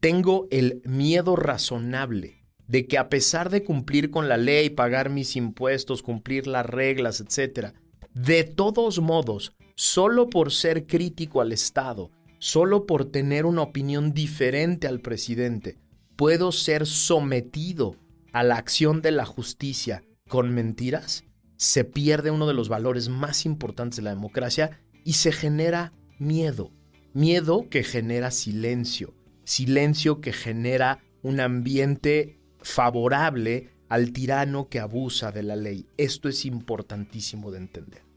tengo 0.00 0.48
el 0.50 0.82
miedo 0.84 1.36
razonable 1.36 2.44
de 2.66 2.86
que 2.86 2.98
a 2.98 3.08
pesar 3.08 3.48
de 3.48 3.62
cumplir 3.62 4.10
con 4.10 4.28
la 4.28 4.36
ley, 4.36 4.70
pagar 4.70 5.08
mis 5.08 5.36
impuestos, 5.36 6.02
cumplir 6.02 6.46
las 6.46 6.66
reglas, 6.66 7.20
etc., 7.20 7.72
de 8.12 8.44
todos 8.44 9.00
modos, 9.00 9.54
solo 9.78 10.28
por 10.28 10.50
ser 10.50 10.88
crítico 10.88 11.40
al 11.40 11.52
Estado, 11.52 12.10
solo 12.40 12.84
por 12.84 13.04
tener 13.04 13.46
una 13.46 13.62
opinión 13.62 14.12
diferente 14.12 14.88
al 14.88 14.98
presidente, 14.98 15.78
puedo 16.16 16.50
ser 16.50 16.84
sometido 16.84 17.94
a 18.32 18.42
la 18.42 18.56
acción 18.56 19.02
de 19.02 19.12
la 19.12 19.24
justicia 19.24 20.02
con 20.28 20.52
mentiras, 20.52 21.22
se 21.56 21.84
pierde 21.84 22.32
uno 22.32 22.48
de 22.48 22.54
los 22.54 22.68
valores 22.68 23.08
más 23.08 23.46
importantes 23.46 23.98
de 23.98 24.02
la 24.02 24.10
democracia 24.10 24.80
y 25.04 25.12
se 25.12 25.30
genera 25.30 25.92
miedo. 26.18 26.72
Miedo 27.14 27.68
que 27.70 27.84
genera 27.84 28.32
silencio. 28.32 29.14
Silencio 29.44 30.20
que 30.20 30.32
genera 30.32 31.04
un 31.22 31.38
ambiente 31.38 32.40
favorable 32.62 33.70
al 33.88 34.12
tirano 34.12 34.68
que 34.68 34.80
abusa 34.80 35.30
de 35.30 35.44
la 35.44 35.54
ley. 35.54 35.86
Esto 35.96 36.28
es 36.28 36.44
importantísimo 36.46 37.52
de 37.52 37.58
entender. 37.58 38.07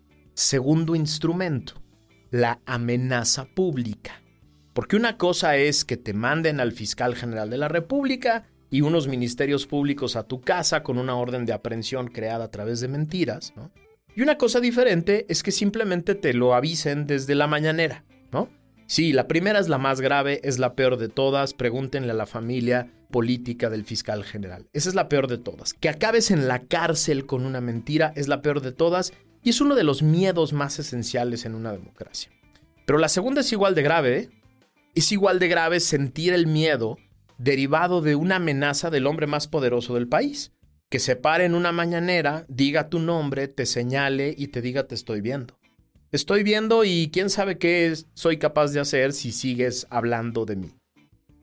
Segundo 0.41 0.95
instrumento, 0.95 1.83
la 2.31 2.61
amenaza 2.65 3.45
pública. 3.45 4.23
Porque 4.73 4.95
una 4.95 5.15
cosa 5.15 5.55
es 5.55 5.85
que 5.85 5.97
te 5.97 6.13
manden 6.13 6.59
al 6.59 6.71
fiscal 6.71 7.15
general 7.15 7.51
de 7.51 7.59
la 7.59 7.67
República 7.67 8.47
y 8.71 8.81
unos 8.81 9.07
ministerios 9.07 9.67
públicos 9.67 10.15
a 10.15 10.23
tu 10.23 10.41
casa 10.41 10.81
con 10.81 10.97
una 10.97 11.15
orden 11.15 11.45
de 11.45 11.53
aprehensión 11.53 12.07
creada 12.07 12.45
a 12.45 12.49
través 12.49 12.79
de 12.79 12.87
mentiras, 12.87 13.53
¿no? 13.55 13.71
Y 14.15 14.23
una 14.23 14.39
cosa 14.39 14.59
diferente 14.59 15.27
es 15.29 15.43
que 15.43 15.51
simplemente 15.51 16.15
te 16.15 16.33
lo 16.33 16.55
avisen 16.55 17.05
desde 17.05 17.35
la 17.35 17.45
mañanera, 17.45 18.03
¿no? 18.31 18.49
Sí, 18.87 19.13
la 19.13 19.27
primera 19.27 19.59
es 19.59 19.69
la 19.69 19.77
más 19.77 20.01
grave, 20.01 20.41
es 20.43 20.57
la 20.57 20.73
peor 20.73 20.97
de 20.97 21.07
todas, 21.07 21.53
pregúntenle 21.53 22.13
a 22.13 22.15
la 22.15 22.25
familia 22.25 22.91
política 23.11 23.69
del 23.69 23.85
fiscal 23.85 24.23
general. 24.23 24.67
Esa 24.73 24.89
es 24.89 24.95
la 24.95 25.07
peor 25.07 25.27
de 25.27 25.37
todas. 25.37 25.75
Que 25.75 25.87
acabes 25.87 26.31
en 26.31 26.47
la 26.47 26.63
cárcel 26.63 27.27
con 27.27 27.45
una 27.45 27.61
mentira 27.61 28.11
es 28.15 28.27
la 28.27 28.41
peor 28.41 28.61
de 28.61 28.71
todas 28.71 29.13
y 29.43 29.49
es 29.49 29.61
uno 29.61 29.75
de 29.75 29.83
los 29.83 30.03
miedos 30.03 30.53
más 30.53 30.79
esenciales 30.79 31.45
en 31.45 31.55
una 31.55 31.71
democracia. 31.71 32.31
Pero 32.85 32.99
la 32.99 33.09
segunda 33.09 33.41
es 33.41 33.51
igual 33.51 33.75
de 33.75 33.83
grave. 33.83 34.29
Es 34.93 35.11
igual 35.11 35.39
de 35.39 35.47
grave 35.47 35.79
sentir 35.79 36.33
el 36.33 36.47
miedo 36.47 36.97
derivado 37.37 38.01
de 38.01 38.15
una 38.15 38.35
amenaza 38.35 38.89
del 38.89 39.07
hombre 39.07 39.25
más 39.25 39.47
poderoso 39.47 39.95
del 39.95 40.07
país, 40.07 40.51
que 40.89 40.99
se 40.99 41.15
pare 41.15 41.45
en 41.45 41.55
una 41.55 41.71
mañanera, 41.71 42.45
diga 42.49 42.89
tu 42.89 42.99
nombre, 42.99 43.47
te 43.47 43.65
señale 43.65 44.35
y 44.37 44.49
te 44.49 44.61
diga 44.61 44.87
te 44.87 44.93
estoy 44.93 45.21
viendo. 45.21 45.57
Estoy 46.11 46.43
viendo 46.43 46.83
y 46.83 47.09
quién 47.11 47.29
sabe 47.29 47.57
qué 47.57 47.95
soy 48.13 48.37
capaz 48.37 48.73
de 48.73 48.81
hacer 48.81 49.13
si 49.13 49.31
sigues 49.31 49.87
hablando 49.89 50.45
de 50.45 50.57
mí. 50.57 50.75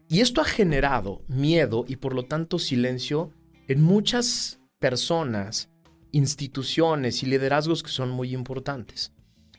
Y 0.09 0.21
esto 0.21 0.41
ha 0.41 0.45
generado 0.45 1.23
miedo 1.27 1.85
y 1.89 1.97
por 1.97 2.15
lo 2.15 2.27
tanto 2.27 2.59
silencio 2.59 3.33
en 3.67 3.83
muchas 3.83 4.61
personas, 4.79 5.71
instituciones 6.13 7.23
y 7.23 7.27
liderazgos 7.27 7.83
que 7.83 7.91
son 7.91 8.11
muy 8.11 8.33
importantes. 8.33 9.13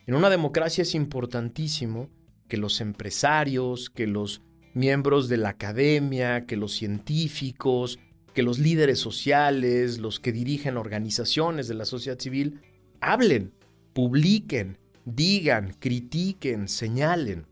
En 0.06 0.14
una 0.14 0.30
democracia 0.30 0.82
es 0.82 0.94
importantísimo 0.94 2.08
que 2.48 2.56
los 2.56 2.80
empresarios, 2.80 3.90
que 3.90 4.06
los 4.06 4.42
miembros 4.74 5.28
de 5.28 5.36
la 5.36 5.50
academia, 5.50 6.46
que 6.46 6.56
los 6.56 6.72
científicos, 6.72 7.98
que 8.34 8.42
los 8.42 8.58
líderes 8.58 8.98
sociales, 8.98 9.98
los 9.98 10.20
que 10.20 10.32
dirigen 10.32 10.76
organizaciones 10.76 11.68
de 11.68 11.74
la 11.74 11.84
sociedad 11.84 12.18
civil, 12.18 12.60
hablen, 13.00 13.52
publiquen, 13.92 14.78
digan, 15.04 15.76
critiquen, 15.78 16.68
señalen. 16.68 17.46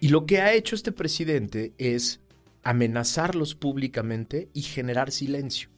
Y 0.00 0.08
lo 0.08 0.26
que 0.26 0.40
ha 0.40 0.52
hecho 0.52 0.74
este 0.74 0.92
presidente 0.92 1.72
es 1.78 2.20
amenazarlos 2.62 3.54
públicamente 3.54 4.48
y 4.52 4.62
generar 4.62 5.10
silencio. 5.10 5.68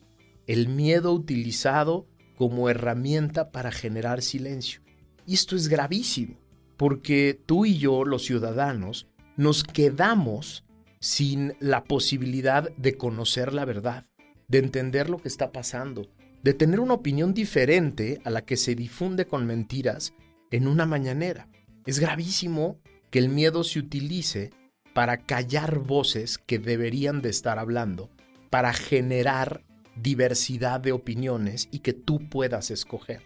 El 0.46 0.68
miedo 0.68 1.12
utilizado 1.12 2.06
como 2.36 2.68
herramienta 2.68 3.50
para 3.50 3.70
generar 3.70 4.22
silencio. 4.22 4.80
Y 5.26 5.34
esto 5.34 5.56
es 5.56 5.68
gravísimo, 5.68 6.36
porque 6.76 7.38
tú 7.46 7.64
y 7.64 7.78
yo, 7.78 8.04
los 8.04 8.24
ciudadanos, 8.24 9.06
nos 9.36 9.64
quedamos 9.64 10.64
sin 11.00 11.54
la 11.60 11.84
posibilidad 11.84 12.70
de 12.76 12.96
conocer 12.96 13.52
la 13.52 13.64
verdad, 13.64 14.06
de 14.48 14.58
entender 14.58 15.10
lo 15.10 15.18
que 15.18 15.28
está 15.28 15.52
pasando, 15.52 16.08
de 16.42 16.54
tener 16.54 16.80
una 16.80 16.94
opinión 16.94 17.34
diferente 17.34 18.20
a 18.24 18.30
la 18.30 18.44
que 18.44 18.56
se 18.56 18.74
difunde 18.74 19.26
con 19.26 19.46
mentiras 19.46 20.14
en 20.50 20.68
una 20.68 20.86
mañanera. 20.86 21.48
Es 21.86 21.98
gravísimo 21.98 22.78
que 23.10 23.18
el 23.18 23.28
miedo 23.28 23.64
se 23.64 23.78
utilice 23.78 24.50
para 24.94 25.18
callar 25.18 25.78
voces 25.78 26.38
que 26.38 26.58
deberían 26.58 27.20
de 27.20 27.30
estar 27.30 27.58
hablando, 27.58 28.10
para 28.50 28.72
generar 28.72 29.64
diversidad 29.96 30.80
de 30.80 30.92
opiniones 30.92 31.68
y 31.70 31.80
que 31.80 31.92
tú 31.92 32.28
puedas 32.28 32.70
escoger. 32.70 33.22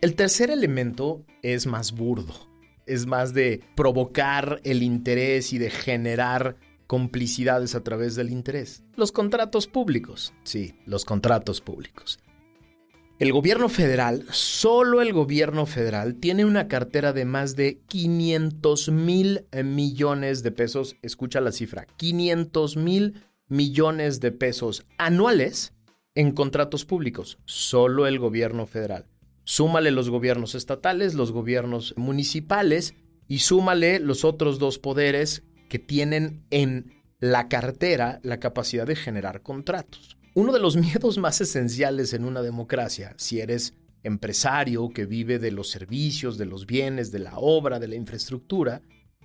El 0.00 0.14
tercer 0.14 0.50
elemento 0.50 1.24
es 1.42 1.66
más 1.66 1.92
burdo, 1.92 2.34
es 2.86 3.06
más 3.06 3.34
de 3.34 3.60
provocar 3.74 4.60
el 4.64 4.82
interés 4.82 5.52
y 5.52 5.58
de 5.58 5.70
generar 5.70 6.56
complicidades 6.86 7.74
a 7.74 7.84
través 7.84 8.16
del 8.16 8.30
interés. 8.30 8.82
Los 8.96 9.12
contratos 9.12 9.66
públicos. 9.66 10.32
Sí, 10.42 10.74
los 10.86 11.04
contratos 11.04 11.60
públicos. 11.60 12.18
El 13.20 13.32
gobierno 13.32 13.68
federal, 13.68 14.24
solo 14.30 15.02
el 15.02 15.12
gobierno 15.12 15.66
federal, 15.66 16.14
tiene 16.14 16.46
una 16.46 16.68
cartera 16.68 17.12
de 17.12 17.26
más 17.26 17.54
de 17.54 17.78
500 17.86 18.88
mil 18.88 19.44
millones 19.62 20.42
de 20.42 20.50
pesos. 20.50 20.96
Escucha 21.02 21.42
la 21.42 21.52
cifra, 21.52 21.86
500 21.98 22.78
mil 22.78 23.22
millones 23.50 24.20
de 24.20 24.32
pesos 24.32 24.86
anuales 24.96 25.74
en 26.14 26.32
contratos 26.32 26.84
públicos. 26.84 27.38
Solo 27.44 28.06
el 28.06 28.18
gobierno 28.18 28.66
federal. 28.66 29.06
Súmale 29.44 29.90
los 29.90 30.08
gobiernos 30.08 30.54
estatales, 30.54 31.14
los 31.14 31.32
gobiernos 31.32 31.94
municipales 31.96 32.94
y 33.26 33.40
súmale 33.40 33.98
los 34.00 34.24
otros 34.24 34.58
dos 34.58 34.78
poderes 34.78 35.42
que 35.68 35.78
tienen 35.78 36.44
en 36.50 36.92
la 37.18 37.48
cartera 37.48 38.20
la 38.22 38.40
capacidad 38.40 38.86
de 38.86 38.96
generar 38.96 39.42
contratos. 39.42 40.16
Uno 40.34 40.52
de 40.52 40.60
los 40.60 40.76
miedos 40.78 41.18
más 41.18 41.40
esenciales 41.40 42.12
en 42.12 42.24
una 42.24 42.42
democracia, 42.42 43.14
si 43.18 43.40
eres 43.40 43.74
empresario 44.02 44.88
que 44.90 45.04
vive 45.04 45.38
de 45.38 45.50
los 45.50 45.68
servicios, 45.68 46.38
de 46.38 46.46
los 46.46 46.66
bienes, 46.66 47.12
de 47.12 47.18
la 47.18 47.38
obra, 47.38 47.78
de 47.78 47.88
la 47.88 47.96
infraestructura, 47.96 48.80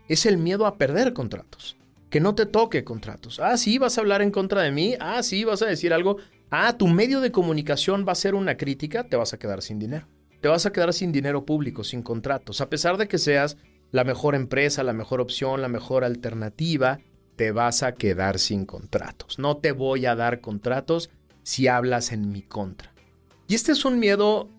es 0.09 0.25
el 0.25 0.38
miedo 0.38 0.65
a 0.65 0.77
perder 0.77 1.13
contratos. 1.13 1.77
Que 2.10 2.20
no 2.20 2.36
te 2.36 2.46
toque 2.46 2.84
contratos. 2.84 3.39
Ah, 3.39 3.58
sí, 3.58 3.78
vas 3.78 3.98
a 3.98 4.02
hablar 4.02 4.22
en 4.22 4.32
contra 4.32 4.62
de 4.62 4.72
mí. 4.72 4.96
Ah, 5.00 5.24
sí, 5.24 5.44
vas 5.44 5.62
a 5.62 5.65
decir 5.65 5.94
algo. 5.94 6.18
Ah, 6.50 6.78
tu 6.78 6.88
medio 6.88 7.20
de 7.20 7.32
comunicación 7.32 8.06
va 8.08 8.13
a 8.13 8.15
ser 8.15 8.36
una 8.36 8.58
crítica. 8.58 9.08
Te 9.08 9.18
vas 9.18 9.34
a 9.34 9.39
quedar 9.39 9.62
sin 9.62 9.80
dinero. 9.80 10.08
Te 10.41 10.48
vas 10.48 10.65
a 10.65 10.72
quedar 10.72 10.94
sin 10.94 11.12
dinero 11.12 11.46
público, 11.46 11.84
sin 11.84 12.04
contratos. 12.04 12.62
A 12.62 12.70
pesar 12.70 12.98
de 12.98 13.08
que 13.08 13.18
seas 13.18 13.58
la 13.91 14.04
mejor 14.04 14.36
empresa, 14.36 14.84
la 14.84 14.94
mejor 14.94 15.22
opción, 15.22 15.62
la 15.62 15.68
mejor 15.68 16.04
alternativa, 16.04 17.00
te 17.36 17.52
vas 17.52 17.84
a 17.84 17.94
quedar 17.94 18.39
sin 18.39 18.65
contratos. 18.65 19.39
No 19.39 19.58
te 19.58 19.72
voy 19.72 20.06
a 20.06 20.15
dar 20.15 20.41
contratos 20.41 21.10
si 21.44 21.68
hablas 21.68 22.12
en 22.12 22.30
mi 22.32 22.41
contra. 22.41 22.94
Y 23.48 23.56
este 23.56 23.72
es 23.72 23.86
un 23.86 24.00
miedo, 24.00 24.50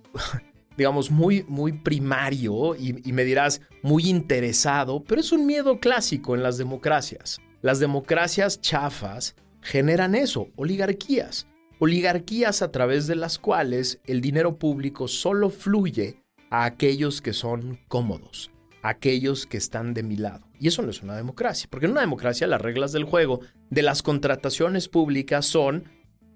digamos, 0.76 1.10
muy, 1.10 1.44
muy 1.48 1.72
primario 1.72 2.74
y, 2.76 3.08
y, 3.08 3.12
me 3.12 3.24
dirás 3.24 3.60
muy 3.82 4.08
interesado, 4.08 5.02
pero 5.02 5.20
es 5.20 5.32
un 5.32 5.46
miedo 5.46 5.80
clásico 5.80 6.34
en 6.34 6.42
las 6.42 6.58
democracias. 6.58 7.40
Las 7.62 7.80
democracias 7.80 8.60
chafas 8.60 9.34
generan 9.62 10.14
eso, 10.14 10.48
oligarquías. 10.56 11.46
Oligarquías 11.78 12.62
a 12.62 12.70
través 12.70 13.06
de 13.06 13.16
las 13.16 13.38
cuales 13.38 14.00
el 14.04 14.20
dinero 14.20 14.58
público 14.58 15.08
solo 15.08 15.50
fluye 15.50 16.22
a 16.50 16.64
aquellos 16.64 17.20
que 17.20 17.32
son 17.32 17.78
cómodos, 17.88 18.50
aquellos 18.82 19.46
que 19.46 19.56
están 19.58 19.92
de 19.92 20.02
mi 20.02 20.16
lado. 20.16 20.46
Y 20.58 20.68
eso 20.68 20.82
no 20.82 20.90
es 20.90 21.02
una 21.02 21.16
democracia, 21.16 21.68
porque 21.70 21.86
en 21.86 21.92
una 21.92 22.00
democracia 22.00 22.46
las 22.46 22.60
reglas 22.60 22.92
del 22.92 23.04
juego 23.04 23.40
de 23.68 23.82
las 23.82 24.02
contrataciones 24.02 24.88
públicas 24.88 25.44
son 25.44 25.84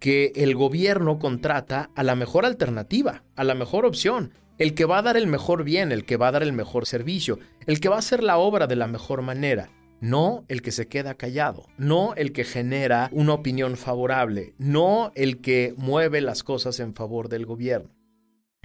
que 0.01 0.33
el 0.35 0.57
gobierno 0.57 1.19
contrata 1.19 1.91
a 1.95 2.03
la 2.03 2.17
mejor 2.17 2.45
alternativa, 2.45 3.23
a 3.37 3.45
la 3.45 3.55
mejor 3.55 3.85
opción, 3.87 4.33
el 4.59 4.75
que 4.75 4.87
va 4.87 4.99
a 4.99 5.03
dar 5.03 5.17
el 5.17 5.27
mejor 5.27 5.63
bien, 5.63 5.93
el 5.93 6.05
que 6.05 6.17
va 6.17 6.29
a 6.29 6.33
dar 6.33 6.43
el 6.43 6.53
mejor 6.53 6.87
servicio, 6.87 7.39
el 7.67 7.81
que 7.81 7.89
va 7.89 7.97
a 7.97 8.01
hacer 8.01 8.23
la 8.23 8.39
obra 8.39 8.67
de 8.67 8.77
la 8.77 8.89
mejor 8.89 9.23
manera, 9.23 9.71
no 10.01 10.45
el 10.49 10.63
que 10.63 10.73
se 10.73 10.89
queda 10.89 11.15
callado, 11.15 11.67
no 11.77 12.15
el 12.15 12.33
que 12.33 12.45
genera 12.45 13.11
una 13.13 13.35
opinión 13.35 13.77
favorable, 13.77 14.55
no 14.59 15.13
el 15.15 15.41
que 15.41 15.75
mueve 15.77 16.21
las 16.21 16.43
cosas 16.43 16.81
en 16.81 16.95
favor 16.95 17.29
del 17.29 17.47
gobierno. 17.47 17.95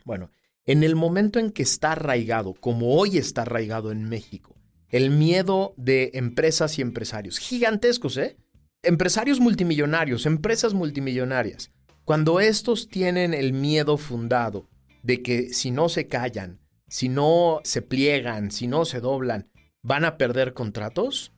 Bueno, 0.05 0.31
en 0.65 0.83
el 0.83 0.95
momento 0.95 1.39
en 1.39 1.51
que 1.51 1.63
está 1.63 1.91
arraigado, 1.91 2.53
como 2.53 2.95
hoy 2.95 3.17
está 3.17 3.41
arraigado 3.43 3.91
en 3.91 4.03
México, 4.05 4.55
el 4.89 5.11
miedo 5.11 5.73
de 5.77 6.11
empresas 6.13 6.79
y 6.79 6.81
empresarios, 6.81 7.39
gigantescos, 7.39 8.17
¿eh? 8.17 8.37
Empresarios 8.85 9.39
multimillonarios, 9.39 10.27
empresas 10.27 10.75
multimillonarias, 10.75 11.71
cuando 12.03 12.39
estos 12.39 12.87
tienen 12.87 13.33
el 13.33 13.51
miedo 13.51 13.97
fundado 13.97 14.69
de 15.01 15.23
que 15.23 15.49
si 15.53 15.71
no 15.71 15.89
se 15.89 16.07
callan, 16.07 16.59
si 16.87 17.09
no 17.09 17.61
se 17.63 17.81
pliegan, 17.81 18.51
si 18.51 18.67
no 18.67 18.85
se 18.85 18.99
doblan, 18.99 19.49
van 19.81 20.05
a 20.05 20.17
perder 20.17 20.53
contratos, 20.53 21.33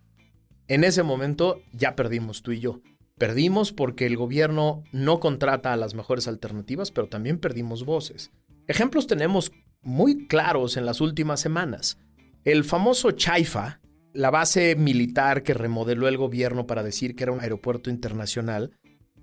en 0.68 0.84
ese 0.84 1.04
momento 1.04 1.62
ya 1.72 1.96
perdimos 1.96 2.44
tú 2.44 2.52
y 2.52 2.60
yo. 2.60 2.82
Perdimos 3.18 3.72
porque 3.72 4.06
el 4.06 4.18
gobierno 4.18 4.84
no 4.92 5.22
contrata 5.22 5.72
a 5.72 5.78
las 5.78 5.96
mejores 5.96 6.28
alternativas, 6.28 6.92
pero 6.92 7.08
también 7.08 7.40
perdimos 7.40 7.86
voces. 7.86 8.32
Ejemplos 8.68 9.08
tenemos 9.08 9.54
muy 9.82 10.28
claros 10.28 10.76
en 10.76 10.86
las 10.86 11.00
últimas 11.00 11.40
semanas. 11.40 11.98
El 12.44 12.66
famoso 12.66 13.12
Chaifa, 13.12 13.80
la 14.18 14.32
base 14.32 14.76
militar 14.76 15.44
que 15.44 15.54
remodeló 15.54 16.08
el 16.08 16.18
gobierno 16.18 16.66
para 16.66 16.82
decir 16.82 17.16
que 17.16 17.24
era 17.24 17.32
un 17.32 17.40
aeropuerto 17.40 17.92
internacional, 17.92 18.72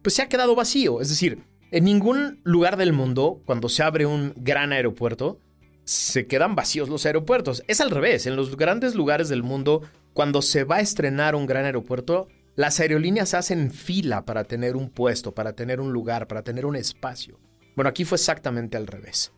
pues 0.03 0.15
se 0.15 0.23
ha 0.23 0.29
quedado 0.29 0.55
vacío. 0.55 1.01
Es 1.01 1.09
decir, 1.09 1.41
en 1.73 1.83
ningún 1.83 2.41
lugar 2.45 2.77
del 2.77 2.93
mundo, 2.93 3.43
cuando 3.45 3.69
se 3.69 3.83
abre 3.83 4.07
un 4.07 4.33
gran 4.37 4.73
aeropuerto, 4.73 5.41
se 5.83 6.29
quedan 6.29 6.55
vacíos 6.55 6.89
los 6.89 7.07
aeropuertos. 7.07 7.65
Es 7.67 7.81
al 7.81 7.91
revés. 7.91 8.27
En 8.27 8.37
los 8.37 8.57
grandes 8.57 8.95
lugares 8.95 9.29
del 9.29 9.43
mundo, 9.43 9.83
cuando 10.13 10.43
se 10.43 10.63
va 10.63 10.77
a 10.77 10.81
estrenar 10.81 11.35
un 11.35 11.47
gran 11.47 11.65
aeropuerto, 11.65 12.29
las 12.55 12.79
aerolíneas 12.79 13.35
hacen 13.35 13.73
fila 13.73 14.25
para 14.25 14.45
tener 14.45 14.77
un 14.77 14.91
puesto, 14.91 15.35
para 15.35 15.55
tener 15.55 15.81
un 15.81 15.93
lugar, 15.93 16.29
para 16.29 16.45
tener 16.45 16.67
un 16.67 16.77
espacio. 16.77 17.41
Bueno, 17.75 17.89
aquí 17.89 18.05
fue 18.05 18.15
exactamente 18.15 18.77
al 18.77 18.87
revés. 18.87 19.33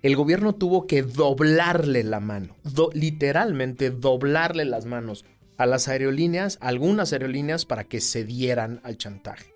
El 0.00 0.14
gobierno 0.14 0.54
tuvo 0.54 0.86
que 0.86 1.02
doblarle 1.02 2.04
la 2.04 2.20
mano, 2.20 2.56
literalmente 2.94 3.90
doblarle 3.90 4.64
las 4.64 4.86
manos 4.86 5.24
a 5.56 5.66
las 5.66 5.88
aerolíneas, 5.88 6.56
algunas 6.60 7.12
aerolíneas, 7.12 7.66
para 7.66 7.84
que 7.84 8.00
cedieran 8.00 8.80
al 8.84 8.96
chantaje. 8.96 9.52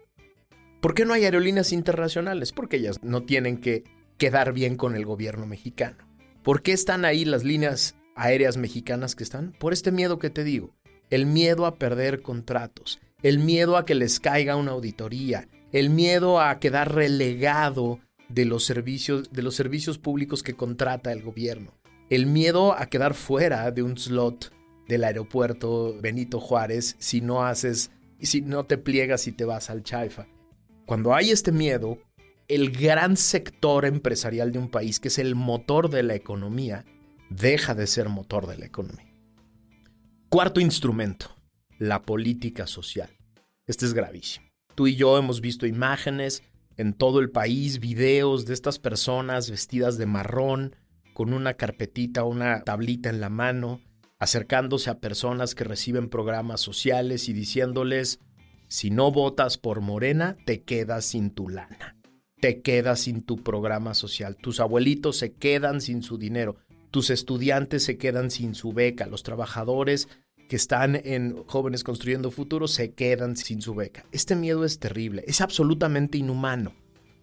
¿Por 0.80 0.94
qué 0.94 1.04
no 1.04 1.14
hay 1.14 1.24
aerolíneas 1.24 1.72
internacionales? 1.72 2.50
Porque 2.50 2.78
ellas 2.78 2.98
no 3.02 3.22
tienen 3.22 3.58
que 3.58 3.84
quedar 4.18 4.52
bien 4.52 4.76
con 4.76 4.96
el 4.96 5.06
gobierno 5.06 5.46
mexicano. 5.46 6.08
¿Por 6.42 6.62
qué 6.62 6.72
están 6.72 7.04
ahí 7.04 7.24
las 7.24 7.44
líneas 7.44 7.94
aéreas 8.16 8.56
mexicanas 8.56 9.14
que 9.14 9.22
están? 9.22 9.52
Por 9.52 9.72
este 9.72 9.92
miedo 9.92 10.18
que 10.18 10.30
te 10.30 10.42
digo. 10.42 10.74
El 11.08 11.26
miedo 11.26 11.66
a 11.66 11.76
perder 11.76 12.20
contratos, 12.20 12.98
el 13.22 13.38
miedo 13.38 13.76
a 13.76 13.84
que 13.84 13.94
les 13.94 14.18
caiga 14.18 14.56
una 14.56 14.72
auditoría, 14.72 15.46
el 15.70 15.90
miedo 15.90 16.40
a 16.40 16.58
quedar 16.58 16.92
relegado 16.92 18.00
de 18.32 18.44
los 18.44 18.64
servicios, 18.64 19.30
de 19.32 19.42
los 19.42 19.54
servicios 19.54 19.98
públicos 19.98 20.42
que 20.42 20.54
contrata 20.54 21.12
el 21.12 21.22
gobierno, 21.22 21.74
el 22.10 22.26
miedo 22.26 22.72
a 22.72 22.86
quedar 22.86 23.14
fuera 23.14 23.70
de 23.70 23.82
un 23.82 23.96
slot 23.96 24.52
del 24.88 25.04
aeropuerto 25.04 25.96
Benito 26.00 26.40
Juárez 26.40 26.96
si 26.98 27.20
no 27.20 27.44
haces, 27.44 27.90
si 28.20 28.40
no 28.40 28.64
te 28.64 28.78
pliegas 28.78 29.26
y 29.26 29.32
te 29.32 29.44
vas 29.44 29.70
al 29.70 29.82
Chaifa. 29.82 30.26
Cuando 30.86 31.14
hay 31.14 31.30
este 31.30 31.52
miedo, 31.52 31.98
el 32.48 32.70
gran 32.70 33.16
sector 33.16 33.84
empresarial 33.84 34.52
de 34.52 34.58
un 34.58 34.70
país, 34.70 35.00
que 35.00 35.08
es 35.08 35.18
el 35.18 35.34
motor 35.34 35.88
de 35.90 36.02
la 36.02 36.14
economía, 36.14 36.84
deja 37.30 37.74
de 37.74 37.86
ser 37.86 38.08
motor 38.08 38.46
de 38.46 38.58
la 38.58 38.66
economía. 38.66 39.10
Cuarto 40.28 40.60
instrumento, 40.60 41.34
la 41.78 42.02
política 42.02 42.66
social. 42.66 43.10
Este 43.66 43.86
es 43.86 43.94
gravísimo. 43.94 44.46
Tú 44.74 44.86
y 44.86 44.96
yo 44.96 45.18
hemos 45.18 45.40
visto 45.40 45.66
imágenes 45.66 46.42
en 46.76 46.94
todo 46.94 47.20
el 47.20 47.30
país, 47.30 47.80
videos 47.80 48.46
de 48.46 48.54
estas 48.54 48.78
personas 48.78 49.50
vestidas 49.50 49.98
de 49.98 50.06
marrón, 50.06 50.76
con 51.14 51.32
una 51.32 51.54
carpetita 51.54 52.24
o 52.24 52.28
una 52.28 52.62
tablita 52.62 53.10
en 53.10 53.20
la 53.20 53.28
mano, 53.28 53.80
acercándose 54.18 54.90
a 54.90 54.98
personas 54.98 55.54
que 55.54 55.64
reciben 55.64 56.08
programas 56.08 56.60
sociales 56.60 57.28
y 57.28 57.32
diciéndoles, 57.32 58.20
si 58.68 58.90
no 58.90 59.10
votas 59.10 59.58
por 59.58 59.80
Morena, 59.80 60.36
te 60.46 60.62
quedas 60.62 61.04
sin 61.04 61.30
tu 61.30 61.48
lana 61.48 61.96
te 62.42 62.60
quedas 62.60 62.98
sin 62.98 63.22
tu 63.22 63.36
programa 63.36 63.94
social. 63.94 64.36
Tus 64.36 64.58
abuelitos 64.58 65.16
se 65.16 65.32
quedan 65.32 65.80
sin 65.80 66.02
su 66.02 66.18
dinero. 66.18 66.56
Tus 66.90 67.10
estudiantes 67.10 67.84
se 67.84 67.98
quedan 67.98 68.32
sin 68.32 68.56
su 68.56 68.72
beca. 68.72 69.06
Los 69.06 69.22
trabajadores 69.22 70.08
que 70.48 70.56
están 70.56 71.00
en 71.04 71.42
Jóvenes 71.46 71.84
Construyendo 71.84 72.30
Futuro 72.30 72.68
se 72.68 72.92
quedan 72.92 73.36
sin 73.36 73.62
su 73.62 73.74
beca. 73.74 74.04
Este 74.12 74.36
miedo 74.36 74.64
es 74.64 74.78
terrible, 74.78 75.24
es 75.26 75.40
absolutamente 75.40 76.18
inhumano, 76.18 76.74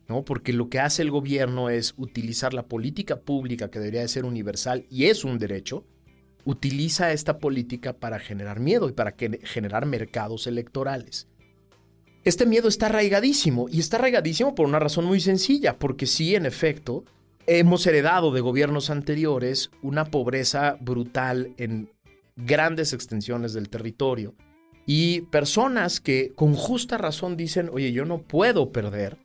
¿no? 0.08 0.24
Porque 0.24 0.54
lo 0.54 0.70
que 0.70 0.80
hace 0.80 1.02
el 1.02 1.12
gobierno 1.12 1.70
es 1.70 1.94
utilizar 1.98 2.54
la 2.54 2.68
política 2.68 3.20
pública 3.22 3.70
que 3.70 3.80
debería 3.80 4.02
de 4.02 4.08
ser 4.08 4.26
universal 4.26 4.86
y 4.90 5.06
es 5.06 5.24
un 5.24 5.38
derecho, 5.38 5.86
utiliza 6.46 7.12
esta 7.12 7.38
política 7.38 7.94
para 7.94 8.20
generar 8.20 8.60
miedo 8.60 8.90
y 8.90 8.94
para 8.94 9.16
generar 9.44 9.86
mercados 9.86 10.48
electorales. 10.48 11.28
Este 12.24 12.46
miedo 12.46 12.68
está 12.68 12.88
arraigadísimo 12.88 13.68
y 13.70 13.80
está 13.80 13.98
arraigadísimo 13.98 14.54
por 14.56 14.68
una 14.68 14.80
razón 14.80 15.06
muy 15.06 15.20
sencilla, 15.20 15.78
porque 15.78 16.06
sí, 16.06 16.36
en 16.36 16.46
efecto, 16.46 17.06
hemos 17.48 17.88
heredado 17.88 18.32
de 18.32 18.42
gobiernos 18.42 18.90
anteriores 18.90 19.72
una 19.82 20.06
pobreza 20.06 20.78
brutal 20.82 21.54
en 21.58 21.90
grandes 22.46 22.94
extensiones 22.94 23.54
del 23.54 23.70
territorio 23.70 24.36
y 24.86 25.22
personas 25.22 26.00
que 26.00 26.32
con 26.36 26.56
justa 26.56 26.98
razón 26.98 27.38
dicen, 27.38 27.70
oye, 27.72 27.92
yo 27.92 28.06
no 28.06 28.24
puedo 28.24 28.72
perder 28.72 29.18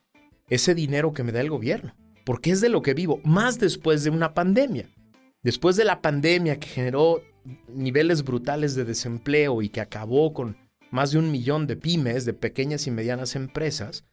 ese 0.49 0.75
dinero 0.75 1.13
que 1.13 1.23
me 1.23 1.33
da 1.33 1.41
el 1.41 1.49
gobierno, 1.51 1.95
porque 2.25 2.51
es 2.51 2.61
de 2.61 2.69
lo 2.69 2.83
que 2.83 2.95
vivo, 2.95 3.21
más 3.25 3.59
después 3.59 4.05
de 4.05 4.11
una 4.11 4.35
pandemia. 4.35 4.91
Después 5.43 5.77
de 5.77 5.85
la 5.85 6.03
pandemia 6.03 6.59
que 6.59 6.69
generó 6.69 7.23
niveles 7.69 8.25
brutales 8.25 8.75
de 8.75 8.85
desempleo 8.85 9.63
y 9.63 9.69
que 9.69 9.81
acabó 9.81 10.33
con 10.33 10.57
más 10.91 11.13
de 11.13 11.19
un 11.19 11.31
millón 11.31 11.67
de 11.67 11.77
pymes, 11.77 12.25
de 12.25 12.35
pequeñas 12.35 12.87
y 12.87 12.91
medianas 12.91 13.37
empresas, 13.37 14.05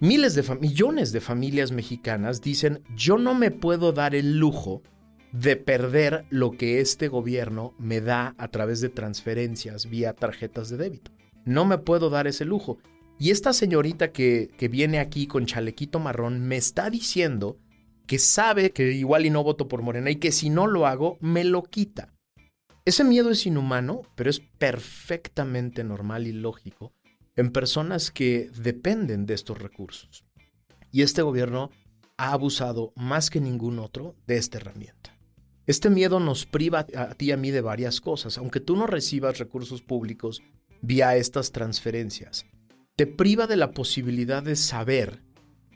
miles 0.00 0.34
de 0.34 0.42
millones 0.56 1.12
de 1.12 1.20
familias 1.20 1.72
mexicanas 1.72 2.40
dicen, 2.40 2.82
yo 2.94 3.18
no 3.18 3.34
me 3.34 3.50
puedo 3.50 3.92
dar 3.92 4.14
el 4.14 4.38
lujo 4.38 4.82
de 5.32 5.56
perder 5.56 6.24
lo 6.30 6.52
que 6.52 6.80
este 6.80 7.08
gobierno 7.08 7.74
me 7.78 8.00
da 8.00 8.34
a 8.38 8.48
través 8.48 8.80
de 8.80 8.88
transferencias 8.88 9.88
vía 9.88 10.14
tarjetas 10.14 10.68
de 10.70 10.76
débito. 10.76 11.10
No 11.44 11.64
me 11.64 11.78
puedo 11.78 12.10
dar 12.10 12.26
ese 12.26 12.44
lujo. 12.44 12.78
Y 13.18 13.30
esta 13.30 13.52
señorita 13.52 14.12
que, 14.12 14.50
que 14.56 14.68
viene 14.68 15.00
aquí 15.00 15.26
con 15.26 15.46
chalequito 15.46 15.98
marrón 15.98 16.40
me 16.40 16.56
está 16.56 16.88
diciendo 16.88 17.58
que 18.06 18.18
sabe 18.18 18.70
que 18.70 18.92
igual 18.92 19.26
y 19.26 19.30
no 19.30 19.42
voto 19.42 19.68
por 19.68 19.82
Morena 19.82 20.10
y 20.10 20.16
que 20.16 20.32
si 20.32 20.50
no 20.50 20.66
lo 20.66 20.86
hago, 20.86 21.18
me 21.20 21.44
lo 21.44 21.62
quita. 21.64 22.14
Ese 22.84 23.04
miedo 23.04 23.30
es 23.30 23.44
inhumano, 23.44 24.02
pero 24.14 24.30
es 24.30 24.40
perfectamente 24.40 25.84
normal 25.84 26.26
y 26.26 26.32
lógico 26.32 26.94
en 27.36 27.52
personas 27.52 28.10
que 28.10 28.50
dependen 28.56 29.24
de 29.24 29.34
estos 29.34 29.58
recursos. 29.58 30.24
Y 30.90 31.02
este 31.02 31.22
gobierno 31.22 31.70
ha 32.16 32.32
abusado 32.32 32.92
más 32.96 33.30
que 33.30 33.40
ningún 33.40 33.78
otro 33.78 34.16
de 34.26 34.38
esta 34.38 34.58
herramienta. 34.58 35.17
Este 35.68 35.90
miedo 35.90 36.18
nos 36.18 36.46
priva 36.46 36.86
a 36.96 37.14
ti 37.14 37.26
y 37.26 37.32
a 37.32 37.36
mí 37.36 37.50
de 37.50 37.60
varias 37.60 38.00
cosas, 38.00 38.38
aunque 38.38 38.58
tú 38.58 38.74
no 38.74 38.86
recibas 38.86 39.38
recursos 39.38 39.82
públicos 39.82 40.42
vía 40.80 41.14
estas 41.14 41.52
transferencias. 41.52 42.46
Te 42.96 43.06
priva 43.06 43.46
de 43.46 43.56
la 43.56 43.72
posibilidad 43.72 44.42
de 44.42 44.56
saber 44.56 45.22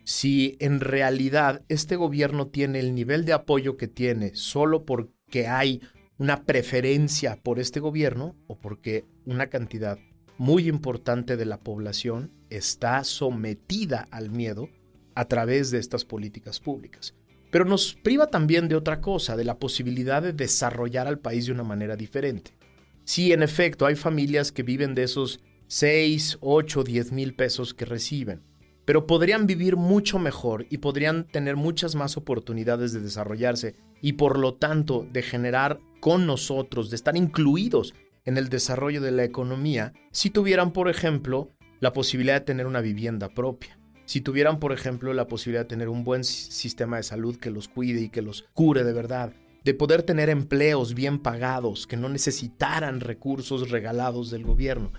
si 0.05 0.57
en 0.61 0.81
realidad 0.81 1.63
este 1.69 1.97
gobierno 1.97 2.47
tiene 2.47 2.81
el 2.81 2.95
nivel 2.95 3.27
de 3.27 3.35
apoyo 3.35 3.77
que 3.77 3.87
tiene 3.87 4.35
solo 4.35 4.87
porque 4.87 5.47
hay 5.47 5.83
una 6.17 6.45
preferencia 6.45 7.39
por 7.43 7.59
este 7.59 7.79
gobierno 7.79 8.35
o 8.47 8.59
porque 8.59 9.05
una 9.27 9.49
cantidad 9.49 9.99
muy 10.39 10.71
importante 10.71 11.37
de 11.37 11.45
la 11.45 11.61
población 11.61 12.33
está 12.49 13.05
sometida 13.05 14.09
al 14.11 14.31
miedo 14.31 14.71
a 15.15 15.27
través 15.27 15.71
de 15.71 15.81
estas 15.81 16.07
políticas 16.07 16.61
públicas. 16.61 17.15
Pero 17.53 17.67
nos 17.67 17.95
priva 17.95 18.29
también 18.29 18.67
de 18.67 18.77
otra 18.77 19.03
cosa, 19.03 19.37
de 19.37 19.45
la 19.45 19.59
posibilidad 19.59 20.23
de 20.23 20.33
desarrollar 20.33 21.07
al 21.07 21.19
país 21.19 21.45
de 21.45 21.53
una 21.53 21.63
manera 21.63 21.97
diferente. 21.97 22.57
Sí, 23.05 23.31
en 23.31 23.43
efecto, 23.43 23.85
hay 23.85 23.95
familias 23.95 24.53
que 24.53 24.63
viven 24.63 24.95
de 24.95 25.03
esos 25.03 25.41
6, 25.67 26.39
8, 26.41 26.83
10 26.83 27.13
mil 27.13 27.35
pesos 27.35 27.75
que 27.75 27.85
reciben, 27.85 28.43
pero 28.87 29.07
podrían 29.07 29.47
vivir 29.47 29.77
mucho 29.77 30.19
mejor 30.19 30.67
y 30.71 30.79
podrían 30.79 31.27
tener 31.27 31.57
muchas 31.57 31.95
más 31.95 32.17
oportunidades 32.17 32.95
de 32.95 33.01
desarrollarse 33.01 33.77
y 34.01 34.15
por 34.15 34.39
lo 34.39 34.55
tanto 34.55 35.07
de 35.13 35.21
generar 35.23 35.79
con 36.01 36.27
nosotros, 36.27 36.89
de 36.89 36.97
estar 36.97 37.19
incluidos 37.19 37.93
en 38.25 38.39
el 38.39 38.49
desarrollo 38.49 39.03
de 39.03 39.11
la 39.11 39.25
economía, 39.25 39.93
si 40.11 40.31
tuvieran, 40.31 40.73
por 40.73 40.89
ejemplo, 40.89 41.53
la 41.81 41.93
posibilidad 41.93 42.41
de 42.41 42.47
tener 42.47 42.67
una 42.67 42.81
vivienda 42.81 43.29
propia, 43.29 43.79
si 44.05 44.21
tuvieran, 44.21 44.59
por 44.59 44.73
ejemplo, 44.73 45.15
la 45.15 45.29
posibilidad 45.29 45.63
de 45.63 45.69
tener 45.69 45.89
un 45.89 46.05
buen 46.05 46.25
sistema 46.25 46.97
de 46.97 47.03
salud 47.03 47.37
que 47.37 47.51
los 47.51 47.69
cuide 47.69 48.01
y 48.01 48.09
que 48.09 48.23
los 48.23 48.43
cure 48.53 48.85
de 48.85 48.93
verdad, 48.93 49.33
de 49.65 49.75
poder 49.75 50.03
tener 50.03 50.29
empleos 50.29 50.95
bien 50.95 51.21
pagados, 51.21 51.87
que 51.87 51.97
no 51.97 52.09
necesitaran 52.09 53.01
recursos 53.01 53.71
regalados 53.71 54.31
del 54.31 54.45
gobierno. 54.45 54.93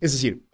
Es 0.00 0.12
decir, 0.12 0.44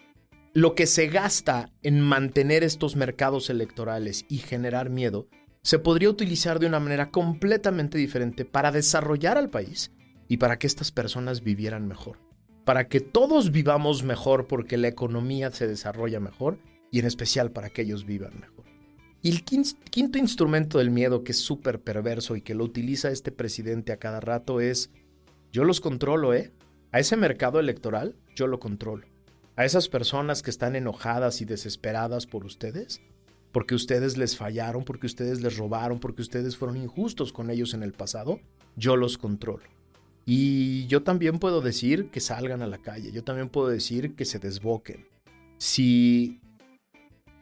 lo 0.55 0.75
que 0.75 0.87
se 0.87 1.09
gasta 1.09 1.71
en 1.83 2.01
mantener 2.01 2.64
estos 2.64 2.97
mercados 2.97 3.51
electorales 3.51 4.25
y 4.29 4.38
generar 4.38 4.88
miedo, 4.88 5.29
se 5.62 5.79
podría 5.79 6.09
utilizar 6.09 6.61
de 6.61 6.66
una 6.66 6.81
manera 6.81 7.11
completamente 7.11 7.99
diferente 7.99 8.45
para 8.45 8.71
desarrollar 8.71 9.37
al 9.37 9.51
país 9.51 9.90
y 10.29 10.37
para 10.37 10.59
que 10.59 10.66
estas 10.66 10.92
personas 10.92 11.42
vivieran 11.42 11.88
mejor. 11.88 12.21
Para 12.64 12.88
que 12.88 13.01
todos 13.01 13.51
vivamos 13.51 14.03
mejor 14.03 14.47
porque 14.47 14.77
la 14.77 14.88
economía 14.88 15.51
se 15.51 15.66
desarrolla 15.66 16.21
mejor 16.21 16.59
y 16.90 17.01
en 17.01 17.07
especial 17.07 17.53
para 17.53 17.70
que 17.70 17.83
ellos 17.83 18.05
vivan 18.07 18.40
mejor. 18.40 18.64
Y 19.22 19.31
el 19.31 19.44
quinto 19.44 20.18
instrumento 20.18 20.79
del 20.79 20.90
miedo, 20.90 21.25
que 21.25 21.33
es 21.33 21.38
súper 21.38 21.81
perverso 21.81 22.37
y 22.37 22.42
que 22.42 22.55
lo 22.55 22.64
utiliza 22.64 23.11
este 23.11 23.33
presidente 23.33 23.92
a 23.92 23.99
cada 23.99 24.20
rato, 24.20 24.61
es 24.61 24.90
yo 25.53 25.64
los 25.64 25.81
controlo, 25.81 26.33
¿eh? 26.35 26.53
A 26.92 27.01
ese 27.01 27.16
mercado 27.16 27.59
electoral 27.59 28.14
yo 28.37 28.46
lo 28.46 28.61
controlo. 28.61 29.07
A 29.57 29.64
esas 29.64 29.88
personas 29.88 30.42
que 30.42 30.51
están 30.51 30.77
enojadas 30.77 31.40
y 31.40 31.44
desesperadas 31.44 32.27
por 32.27 32.44
ustedes, 32.44 33.01
porque 33.53 33.75
ustedes 33.75 34.16
les 34.18 34.37
fallaron, 34.37 34.85
porque 34.85 35.07
ustedes 35.07 35.40
les 35.40 35.57
robaron, 35.57 35.99
porque 35.99 36.22
ustedes 36.22 36.57
fueron 36.57 36.77
injustos 36.77 37.33
con 37.33 37.51
ellos 37.51 37.75
en 37.75 37.83
el 37.83 37.94
pasado, 37.94 38.38
yo 38.77 38.96
los 38.96 39.16
controlo. 39.16 39.64
Y 40.27 40.87
yo 40.88 41.03
también 41.03 41.38
puedo 41.38 41.62
decir 41.62 42.11
que 42.11 42.20
salgan 42.20 42.61
a 42.61 42.66
la 42.66 42.79
calle, 42.79 43.12
yo 43.12 43.25
también 43.25 43.49
puedo 43.49 43.68
decir 43.68 44.14
que 44.14 44.25
se 44.25 44.38
desboquen. 44.38 45.07
Si, 45.57 46.40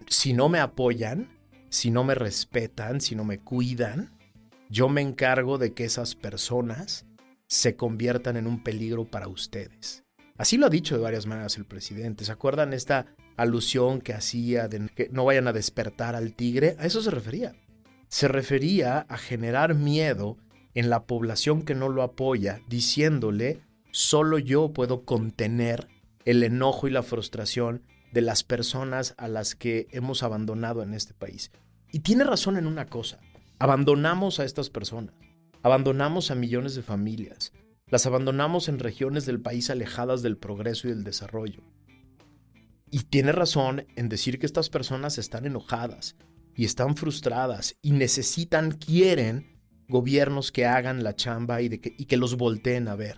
si 0.09 0.33
no 0.33 0.49
me 0.49 0.61
apoyan, 0.61 1.29
si 1.69 1.91
no 1.91 2.05
me 2.05 2.15
respetan, 2.15 3.01
si 3.01 3.15
no 3.15 3.25
me 3.25 3.39
cuidan, 3.39 4.13
yo 4.71 4.89
me 4.89 5.01
encargo 5.01 5.59
de 5.59 5.73
que 5.73 5.85
esas 5.85 6.15
personas 6.15 7.07
se 7.47 7.77
conviertan 7.77 8.37
en 8.37 8.47
un 8.47 8.63
peligro 8.63 9.05
para 9.05 9.29
ustedes. 9.29 10.05
Así 10.37 10.57
lo 10.57 10.67
ha 10.67 10.71
dicho 10.71 10.97
de 10.97 11.03
varias 11.03 11.27
maneras 11.27 11.57
el 11.57 11.65
presidente. 11.65 12.25
¿Se 12.25 12.33
acuerdan 12.33 12.73
esta 12.73 13.07
alusión 13.37 14.01
que 14.01 14.15
hacía 14.15 14.69
de 14.69 14.89
que 14.89 15.09
no 15.13 15.25
vayan 15.25 15.47
a 15.47 15.53
despertar 15.53 16.17
al 16.17 16.35
tigre? 16.35 16.77
A 16.79 16.87
eso 16.87 17.03
se 17.03 17.11
refería. 17.11 17.55
Se 18.09 18.29
refería 18.29 19.01
a 19.09 19.17
generar 19.17 19.75
miedo 19.75 20.37
en 20.75 20.91
la 20.91 21.05
población 21.05 21.63
que 21.63 21.75
no 21.75 21.89
lo 21.89 22.03
apoya, 22.03 22.61
diciéndole, 22.69 23.61
solo 23.93 24.39
yo 24.39 24.73
puedo 24.73 25.05
contener 25.05 25.89
el 26.25 26.43
enojo 26.43 26.89
y 26.89 26.91
la 26.91 27.03
frustración 27.03 27.83
de 28.15 28.23
las 28.23 28.45
personas 28.45 29.15
a 29.19 29.27
las 29.27 29.57
que 29.57 29.89
hemos 29.91 30.23
abandonado 30.23 30.85
en 30.85 30.95
este 30.95 31.15
país. 31.15 31.51
Y 31.91 31.99
tiene 31.99 32.23
razón 32.23 32.57
en 32.57 32.69
una 32.69 32.87
cosa, 32.87 33.19
abandonamos 33.59 34.39
a 34.39 34.45
estas 34.45 34.71
personas, 34.71 35.17
abandonamos 35.65 36.31
a 36.31 36.37
millones 36.37 36.77
de 36.77 36.83
familias, 36.83 37.53
las 37.89 38.07
abandonamos 38.07 38.69
en 38.69 38.79
regiones 38.79 39.27
del 39.27 39.41
país 39.41 39.69
alejadas 39.69 40.23
del 40.23 40.37
progreso 40.37 40.87
y 40.87 40.93
del 40.93 41.03
desarrollo. 41.03 41.65
Y 42.89 43.01
tiene 43.01 43.33
razón 43.33 43.85
en 43.97 44.09
decir 44.09 44.39
que 44.39 44.47
estas 44.47 44.71
personas 44.71 45.19
están 45.19 45.45
enojadas 45.45 46.15
y 46.55 46.65
están 46.65 46.97
frustradas 46.97 47.75
y 47.83 47.91
necesitan, 47.91 48.71
quieren 48.71 49.61
gobiernos 49.89 50.53
que 50.53 50.67
hagan 50.67 51.03
la 51.03 51.17
chamba 51.17 51.63
y, 51.63 51.79
que, 51.81 51.97
y 51.99 52.05
que 52.05 52.17
los 52.17 52.37
volteen 52.37 52.87
a 52.87 52.95
ver. 52.95 53.17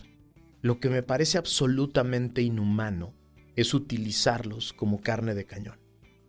Lo 0.63 0.81
que 0.81 0.89
me 0.89 1.03
parece 1.03 1.37
absolutamente 1.37 2.41
inhumano 2.41 3.13
es 3.57 3.75
utilizarlos 3.75 4.73
como 4.73 5.01
carne 5.01 5.35
de 5.35 5.45
cañón. 5.45 5.79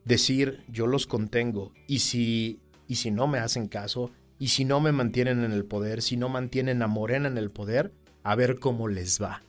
Decir, 0.06 0.64
yo 0.70 0.88
los 0.88 1.06
contengo 1.06 1.74
y 1.88 2.00
si, 2.00 2.62
y 2.88 2.96
si 2.96 3.12
no 3.12 3.28
me 3.28 3.40
hacen 3.40 3.68
caso, 3.68 4.12
y 4.40 4.50
si 4.50 4.66
no 4.66 4.80
me 4.80 4.92
mantienen 4.92 5.44
en 5.44 5.52
el 5.52 5.66
poder, 5.66 6.02
si 6.02 6.16
no 6.16 6.30
mantienen 6.30 6.82
a 6.82 6.88
Morena 6.88 7.28
en 7.28 7.38
el 7.38 7.52
poder, 7.52 7.94
a 8.24 8.36
ver 8.36 8.60
cómo 8.60 8.88
les 8.88 9.22
va, 9.22 9.44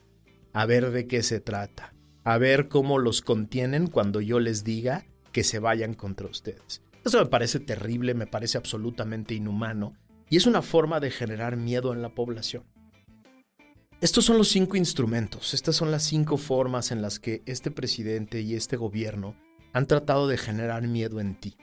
a 0.53 0.65
ver 0.65 0.91
de 0.91 1.07
qué 1.07 1.23
se 1.23 1.39
trata, 1.39 1.93
a 2.23 2.37
ver 2.37 2.67
cómo 2.67 2.99
los 2.99 3.21
contienen 3.21 3.87
cuando 3.87 4.19
yo 4.19 4.39
les 4.39 4.63
diga 4.63 5.05
que 5.31 5.43
se 5.43 5.59
vayan 5.59 5.93
contra 5.93 6.27
ustedes. 6.27 6.81
Eso 7.05 7.19
me 7.19 7.29
parece 7.29 7.59
terrible, 7.59 8.13
me 8.13 8.27
parece 8.27 8.57
absolutamente 8.57 9.33
inhumano 9.33 9.93
y 10.29 10.37
es 10.37 10.45
una 10.45 10.61
forma 10.61 10.99
de 10.99 11.11
generar 11.11 11.55
miedo 11.55 11.93
en 11.93 12.01
la 12.01 12.09
población. 12.09 12.63
Estos 14.01 14.23
son 14.23 14.37
los 14.37 14.47
cinco 14.47 14.77
instrumentos, 14.77 15.53
estas 15.53 15.75
son 15.75 15.91
las 15.91 16.03
cinco 16.03 16.37
formas 16.37 16.91
en 16.91 17.01
las 17.01 17.19
que 17.19 17.41
este 17.45 17.69
presidente 17.69 18.39
y 18.39 18.55
este 18.55 18.77
gobierno 18.77 19.35
han 19.73 19.87
tratado 19.87 20.27
de 20.29 20.37
generar 20.37 20.87
miedo 20.87 21.19
en 21.19 21.35
ti. 21.35 21.57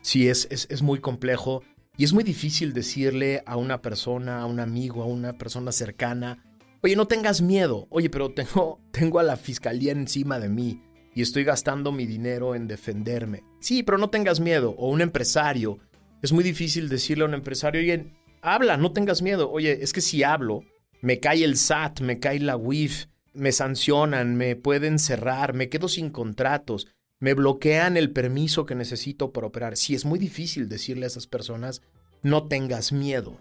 Sí, 0.00 0.28
es, 0.28 0.46
es, 0.50 0.82
muy 0.82 1.00
complejo 1.00 1.62
y 1.96 2.04
es 2.04 2.12
muy 2.12 2.22
difícil 2.22 2.72
decirle 2.72 3.42
a 3.46 3.56
una 3.56 3.82
persona, 3.82 4.42
a 4.42 4.46
un 4.46 4.60
amigo, 4.60 5.02
a 5.02 5.06
una 5.06 5.32
persona 5.32 5.72
cercana, 5.72 6.44
oye, 6.82 6.94
no 6.94 7.08
tengas 7.08 7.42
miedo, 7.42 7.88
oye, 7.90 8.10
pero 8.10 8.32
tengo, 8.32 8.80
tengo 8.92 9.18
a 9.18 9.24
la 9.24 9.36
fiscalía 9.36 9.90
encima 9.90 10.38
de 10.38 10.48
mí 10.48 10.82
y 11.16 11.22
estoy 11.22 11.42
gastando 11.42 11.90
mi 11.90 12.06
dinero 12.06 12.54
en 12.54 12.68
defenderme. 12.68 13.42
Sí, 13.60 13.82
pero 13.82 13.98
no 13.98 14.08
tengas 14.08 14.38
miedo, 14.38 14.76
o 14.78 14.88
un 14.88 15.00
empresario 15.00 15.78
es 16.22 16.32
muy 16.32 16.44
difícil 16.44 16.88
decirle 16.88 17.24
a 17.24 17.26
un 17.26 17.34
empresario, 17.34 17.80
oye, 17.80 18.12
habla, 18.40 18.76
no 18.76 18.92
tengas 18.92 19.20
miedo. 19.20 19.50
Oye, 19.50 19.82
es 19.82 19.92
que 19.92 20.00
si 20.00 20.22
hablo, 20.22 20.64
me 21.04 21.20
cae 21.20 21.44
el 21.44 21.58
SAT, 21.58 22.00
me 22.00 22.18
cae 22.18 22.40
la 22.40 22.56
WIF, 22.56 23.08
me 23.34 23.52
sancionan, 23.52 24.36
me 24.36 24.56
pueden 24.56 24.98
cerrar, 24.98 25.52
me 25.52 25.68
quedo 25.68 25.86
sin 25.86 26.08
contratos, 26.08 26.86
me 27.20 27.34
bloquean 27.34 27.98
el 27.98 28.10
permiso 28.10 28.64
que 28.64 28.74
necesito 28.74 29.30
para 29.30 29.46
operar. 29.46 29.76
Sí, 29.76 29.94
es 29.94 30.06
muy 30.06 30.18
difícil 30.18 30.66
decirle 30.66 31.04
a 31.04 31.08
esas 31.08 31.26
personas, 31.26 31.82
no 32.22 32.48
tengas 32.48 32.90
miedo. 32.90 33.36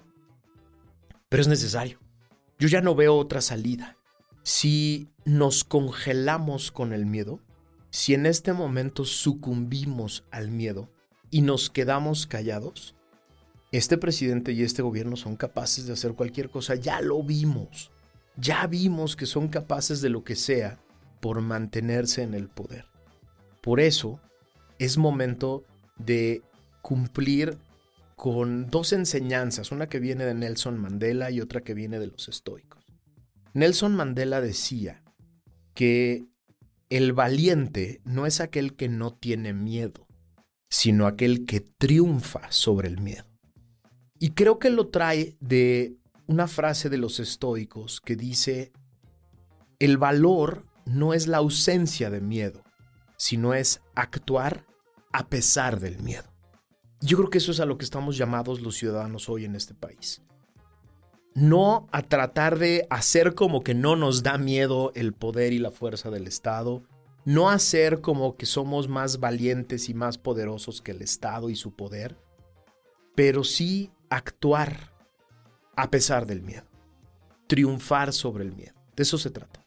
Pero 1.30 1.40
es 1.40 1.48
necesario. 1.48 2.00
Yo 2.60 2.68
ya 2.68 2.82
no 2.82 2.96
veo 2.96 3.16
otra 3.16 3.40
salida. 3.40 3.96
Si 4.44 5.08
nos 5.24 5.64
congelamos 5.64 6.70
con 6.70 6.92
el 6.92 7.06
miedo, 7.06 7.40
si 7.92 8.14
en 8.14 8.26
este 8.26 8.52
momento 8.52 9.06
sucumbimos 9.06 10.26
al 10.32 10.52
miedo, 10.52 10.90
y 11.32 11.44
nos 11.44 11.70
quedamos 11.70 12.28
callados, 12.28 12.94
este 13.74 13.98
presidente 13.98 14.52
y 14.52 14.62
este 14.62 14.84
gobierno 14.84 15.16
son 15.16 15.36
capaces 15.36 15.88
de 15.88 15.94
hacer 15.94 16.14
cualquier 16.14 16.52
cosa. 16.52 16.76
Ya 16.76 17.02
lo 17.02 17.24
vimos. 17.24 17.90
Ya 18.38 18.68
vimos 18.68 19.16
que 19.16 19.26
son 19.26 19.48
capaces 19.48 20.00
de 20.00 20.10
lo 20.10 20.24
que 20.24 20.36
sea 20.36 20.80
por 21.20 21.42
mantenerse 21.42 22.22
en 22.22 22.36
el 22.36 22.50
poder. 22.50 22.86
Por 23.62 23.80
eso 23.80 24.20
es 24.78 25.00
momento 25.00 25.64
de 25.98 26.44
cumplir 26.84 27.58
con 28.16 28.70
dos 28.70 28.94
enseñanzas, 28.94 29.72
una 29.72 29.90
que 29.90 30.00
viene 30.00 30.24
de 30.24 30.36
Nelson 30.36 30.80
Mandela 30.80 31.32
y 31.32 31.42
otra 31.42 31.62
que 31.62 31.74
viene 31.74 31.98
de 31.98 32.08
los 32.08 32.30
estoicos. 32.30 32.86
Nelson 33.56 33.96
Mandela 33.96 34.40
decía 34.40 35.02
que 35.74 36.26
el 36.92 37.14
valiente 37.14 38.02
no 38.06 38.28
es 38.28 38.40
aquel 38.40 38.76
que 38.76 38.88
no 38.88 39.16
tiene 39.16 39.52
miedo, 39.54 40.06
sino 40.70 41.08
aquel 41.08 41.48
que 41.48 41.60
triunfa 41.62 42.52
sobre 42.52 42.88
el 42.88 43.00
miedo. 43.00 43.33
Y 44.24 44.30
creo 44.30 44.58
que 44.58 44.70
lo 44.70 44.88
trae 44.88 45.36
de 45.42 45.98
una 46.28 46.48
frase 46.48 46.90
de 46.90 46.98
los 46.98 47.20
estoicos 47.20 48.00
que 48.00 48.16
dice, 48.16 48.72
el 49.80 49.98
valor 49.98 50.66
no 50.86 51.14
es 51.14 51.28
la 51.28 51.40
ausencia 51.40 52.10
de 52.10 52.22
miedo, 52.22 52.64
sino 53.18 53.54
es 53.54 53.82
actuar 53.96 54.66
a 55.12 55.28
pesar 55.28 55.82
del 55.82 56.00
miedo. 56.00 56.24
Yo 57.02 57.18
creo 57.18 57.30
que 57.30 57.40
eso 57.40 57.52
es 57.52 57.60
a 57.60 57.66
lo 57.66 57.78
que 57.78 57.84
estamos 57.84 58.16
llamados 58.16 58.62
los 58.62 58.78
ciudadanos 58.78 59.28
hoy 59.28 59.44
en 59.44 59.58
este 59.58 59.74
país. 59.74 60.22
No 61.36 61.90
a 61.92 62.02
tratar 62.02 62.60
de 62.60 62.88
hacer 62.90 63.36
como 63.36 63.62
que 63.62 63.74
no 63.74 63.98
nos 63.98 64.24
da 64.24 64.38
miedo 64.38 64.94
el 64.96 65.12
poder 65.12 65.52
y 65.52 65.60
la 65.60 65.72
fuerza 65.72 66.10
del 66.12 66.28
Estado, 66.28 66.84
no 67.26 67.50
hacer 67.50 68.00
como 68.00 68.38
que 68.38 68.46
somos 68.46 68.88
más 68.88 69.20
valientes 69.20 69.90
y 69.90 69.94
más 69.94 70.18
poderosos 70.18 70.82
que 70.82 70.92
el 70.92 71.02
Estado 71.02 71.50
y 71.50 71.58
su 71.58 71.76
poder, 71.76 72.16
pero 73.16 73.44
sí 73.44 73.92
actuar 74.16 74.92
a 75.76 75.90
pesar 75.90 76.26
del 76.26 76.42
miedo, 76.42 76.66
triunfar 77.48 78.14
sobre 78.14 78.44
el 78.44 78.54
miedo. 78.54 78.74
De 78.96 79.04
eso 79.04 79.18
se 79.18 79.32
trata. 79.32 79.66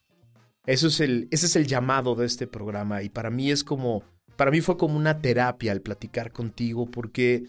Eso 0.67 0.89
es 0.89 1.01
el, 1.01 1.29
ese 1.31 1.47
es 1.47 1.57
el 1.57 1.67
llamado 1.67 2.15
de 2.15 2.27
este 2.27 2.47
programa 2.47 3.03
y 3.03 3.09
para 3.09 3.31
mí 3.31 3.51
es 3.51 3.63
como, 3.63 4.03
para 4.37 4.51
mí 4.51 4.61
fue 4.61 4.77
como 4.77 4.97
una 4.97 5.21
terapia 5.21 5.73
el 5.73 5.83
platicar 5.83 6.33
contigo 6.33 6.91
porque 6.91 7.45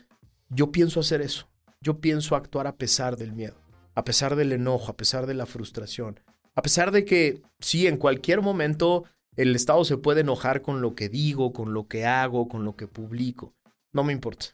yo 0.50 0.72
pienso 0.72 1.00
hacer 1.00 1.22
eso. 1.22 1.50
Yo 1.82 2.00
pienso 2.00 2.36
actuar 2.36 2.68
a 2.68 2.76
pesar 2.76 3.18
del 3.18 3.34
miedo, 3.34 3.56
a 3.96 4.04
pesar 4.04 4.36
del 4.36 4.52
enojo, 4.52 4.92
a 4.92 4.98
pesar 4.98 5.26
de 5.26 5.34
la 5.34 5.46
frustración, 5.46 6.20
a 6.56 6.62
pesar 6.62 6.92
de 6.92 7.06
que 7.06 7.42
sí, 7.60 7.86
en 7.86 7.98
cualquier 7.98 8.42
momento 8.42 9.06
el 9.36 9.56
Estado 9.56 9.86
se 9.86 9.98
puede 9.98 10.22
enojar 10.22 10.64
con 10.64 10.82
lo 10.82 10.96
que 10.96 11.10
digo, 11.10 11.54
con 11.54 11.74
lo 11.74 11.88
que 11.88 12.06
hago, 12.06 12.48
con 12.48 12.66
lo 12.66 12.76
que 12.76 12.88
publico. 12.88 13.54
No 13.94 14.04
me 14.04 14.14
importa. 14.14 14.48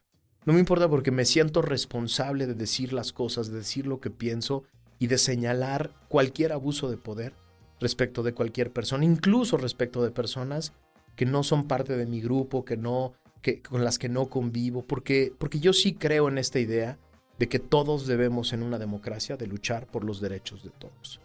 No 0.45 0.53
me 0.53 0.59
importa 0.59 0.89
porque 0.89 1.11
me 1.11 1.25
siento 1.25 1.61
responsable 1.61 2.47
de 2.47 2.53
decir 2.53 2.91
las 2.91 3.13
cosas, 3.13 3.49
de 3.49 3.57
decir 3.57 3.87
lo 3.87 4.01
que 4.01 4.09
pienso 4.09 4.63
y 4.99 5.07
de 5.07 5.17
señalar 5.17 5.91
cualquier 6.09 6.51
abuso 6.51 6.89
de 6.89 6.97
poder 6.97 7.33
respecto 7.79 8.23
de 8.23 8.33
cualquier 8.33 8.71
persona, 8.71 9.05
incluso 9.05 9.57
respecto 9.57 10.03
de 10.03 10.11
personas 10.11 10.73
que 11.15 11.25
no 11.25 11.43
son 11.43 11.67
parte 11.67 11.95
de 11.95 12.05
mi 12.05 12.21
grupo, 12.21 12.65
que 12.65 12.77
no, 12.77 13.13
que, 13.41 13.61
con 13.61 13.83
las 13.83 13.99
que 13.99 14.09
no 14.09 14.27
convivo, 14.27 14.81
porque, 14.83 15.33
porque 15.37 15.59
yo 15.59 15.73
sí 15.73 15.93
creo 15.93 16.27
en 16.27 16.37
esta 16.37 16.59
idea 16.59 16.97
de 17.39 17.47
que 17.47 17.59
todos 17.59 18.07
debemos 18.07 18.53
en 18.53 18.63
una 18.63 18.79
democracia 18.79 19.37
de 19.37 19.47
luchar 19.47 19.87
por 19.87 20.03
los 20.03 20.21
derechos 20.21 20.63
de 20.63 20.69
todos. 20.71 21.19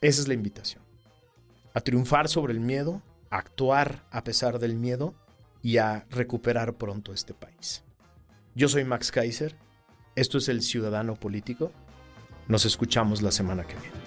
Esa 0.00 0.22
es 0.22 0.28
la 0.28 0.34
invitación 0.34 0.82
a 1.74 1.80
triunfar 1.80 2.28
sobre 2.28 2.52
el 2.52 2.60
miedo, 2.60 3.02
a 3.30 3.38
actuar 3.38 4.04
a 4.10 4.24
pesar 4.24 4.58
del 4.58 4.74
miedo 4.74 5.14
y 5.62 5.76
a 5.76 6.06
recuperar 6.10 6.74
pronto 6.74 7.12
este 7.12 7.34
país. 7.34 7.84
Yo 8.54 8.68
soy 8.68 8.84
Max 8.84 9.12
Kaiser, 9.12 9.54
esto 10.16 10.38
es 10.38 10.48
El 10.48 10.62
Ciudadano 10.62 11.14
Político, 11.14 11.70
nos 12.48 12.64
escuchamos 12.64 13.22
la 13.22 13.30
semana 13.30 13.64
que 13.64 13.74
viene. 13.76 14.00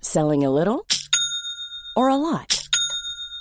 Selling 0.00 0.44
a 0.44 0.50
little 0.50 0.84
or 1.94 2.10
a 2.10 2.16
lot? 2.16 2.59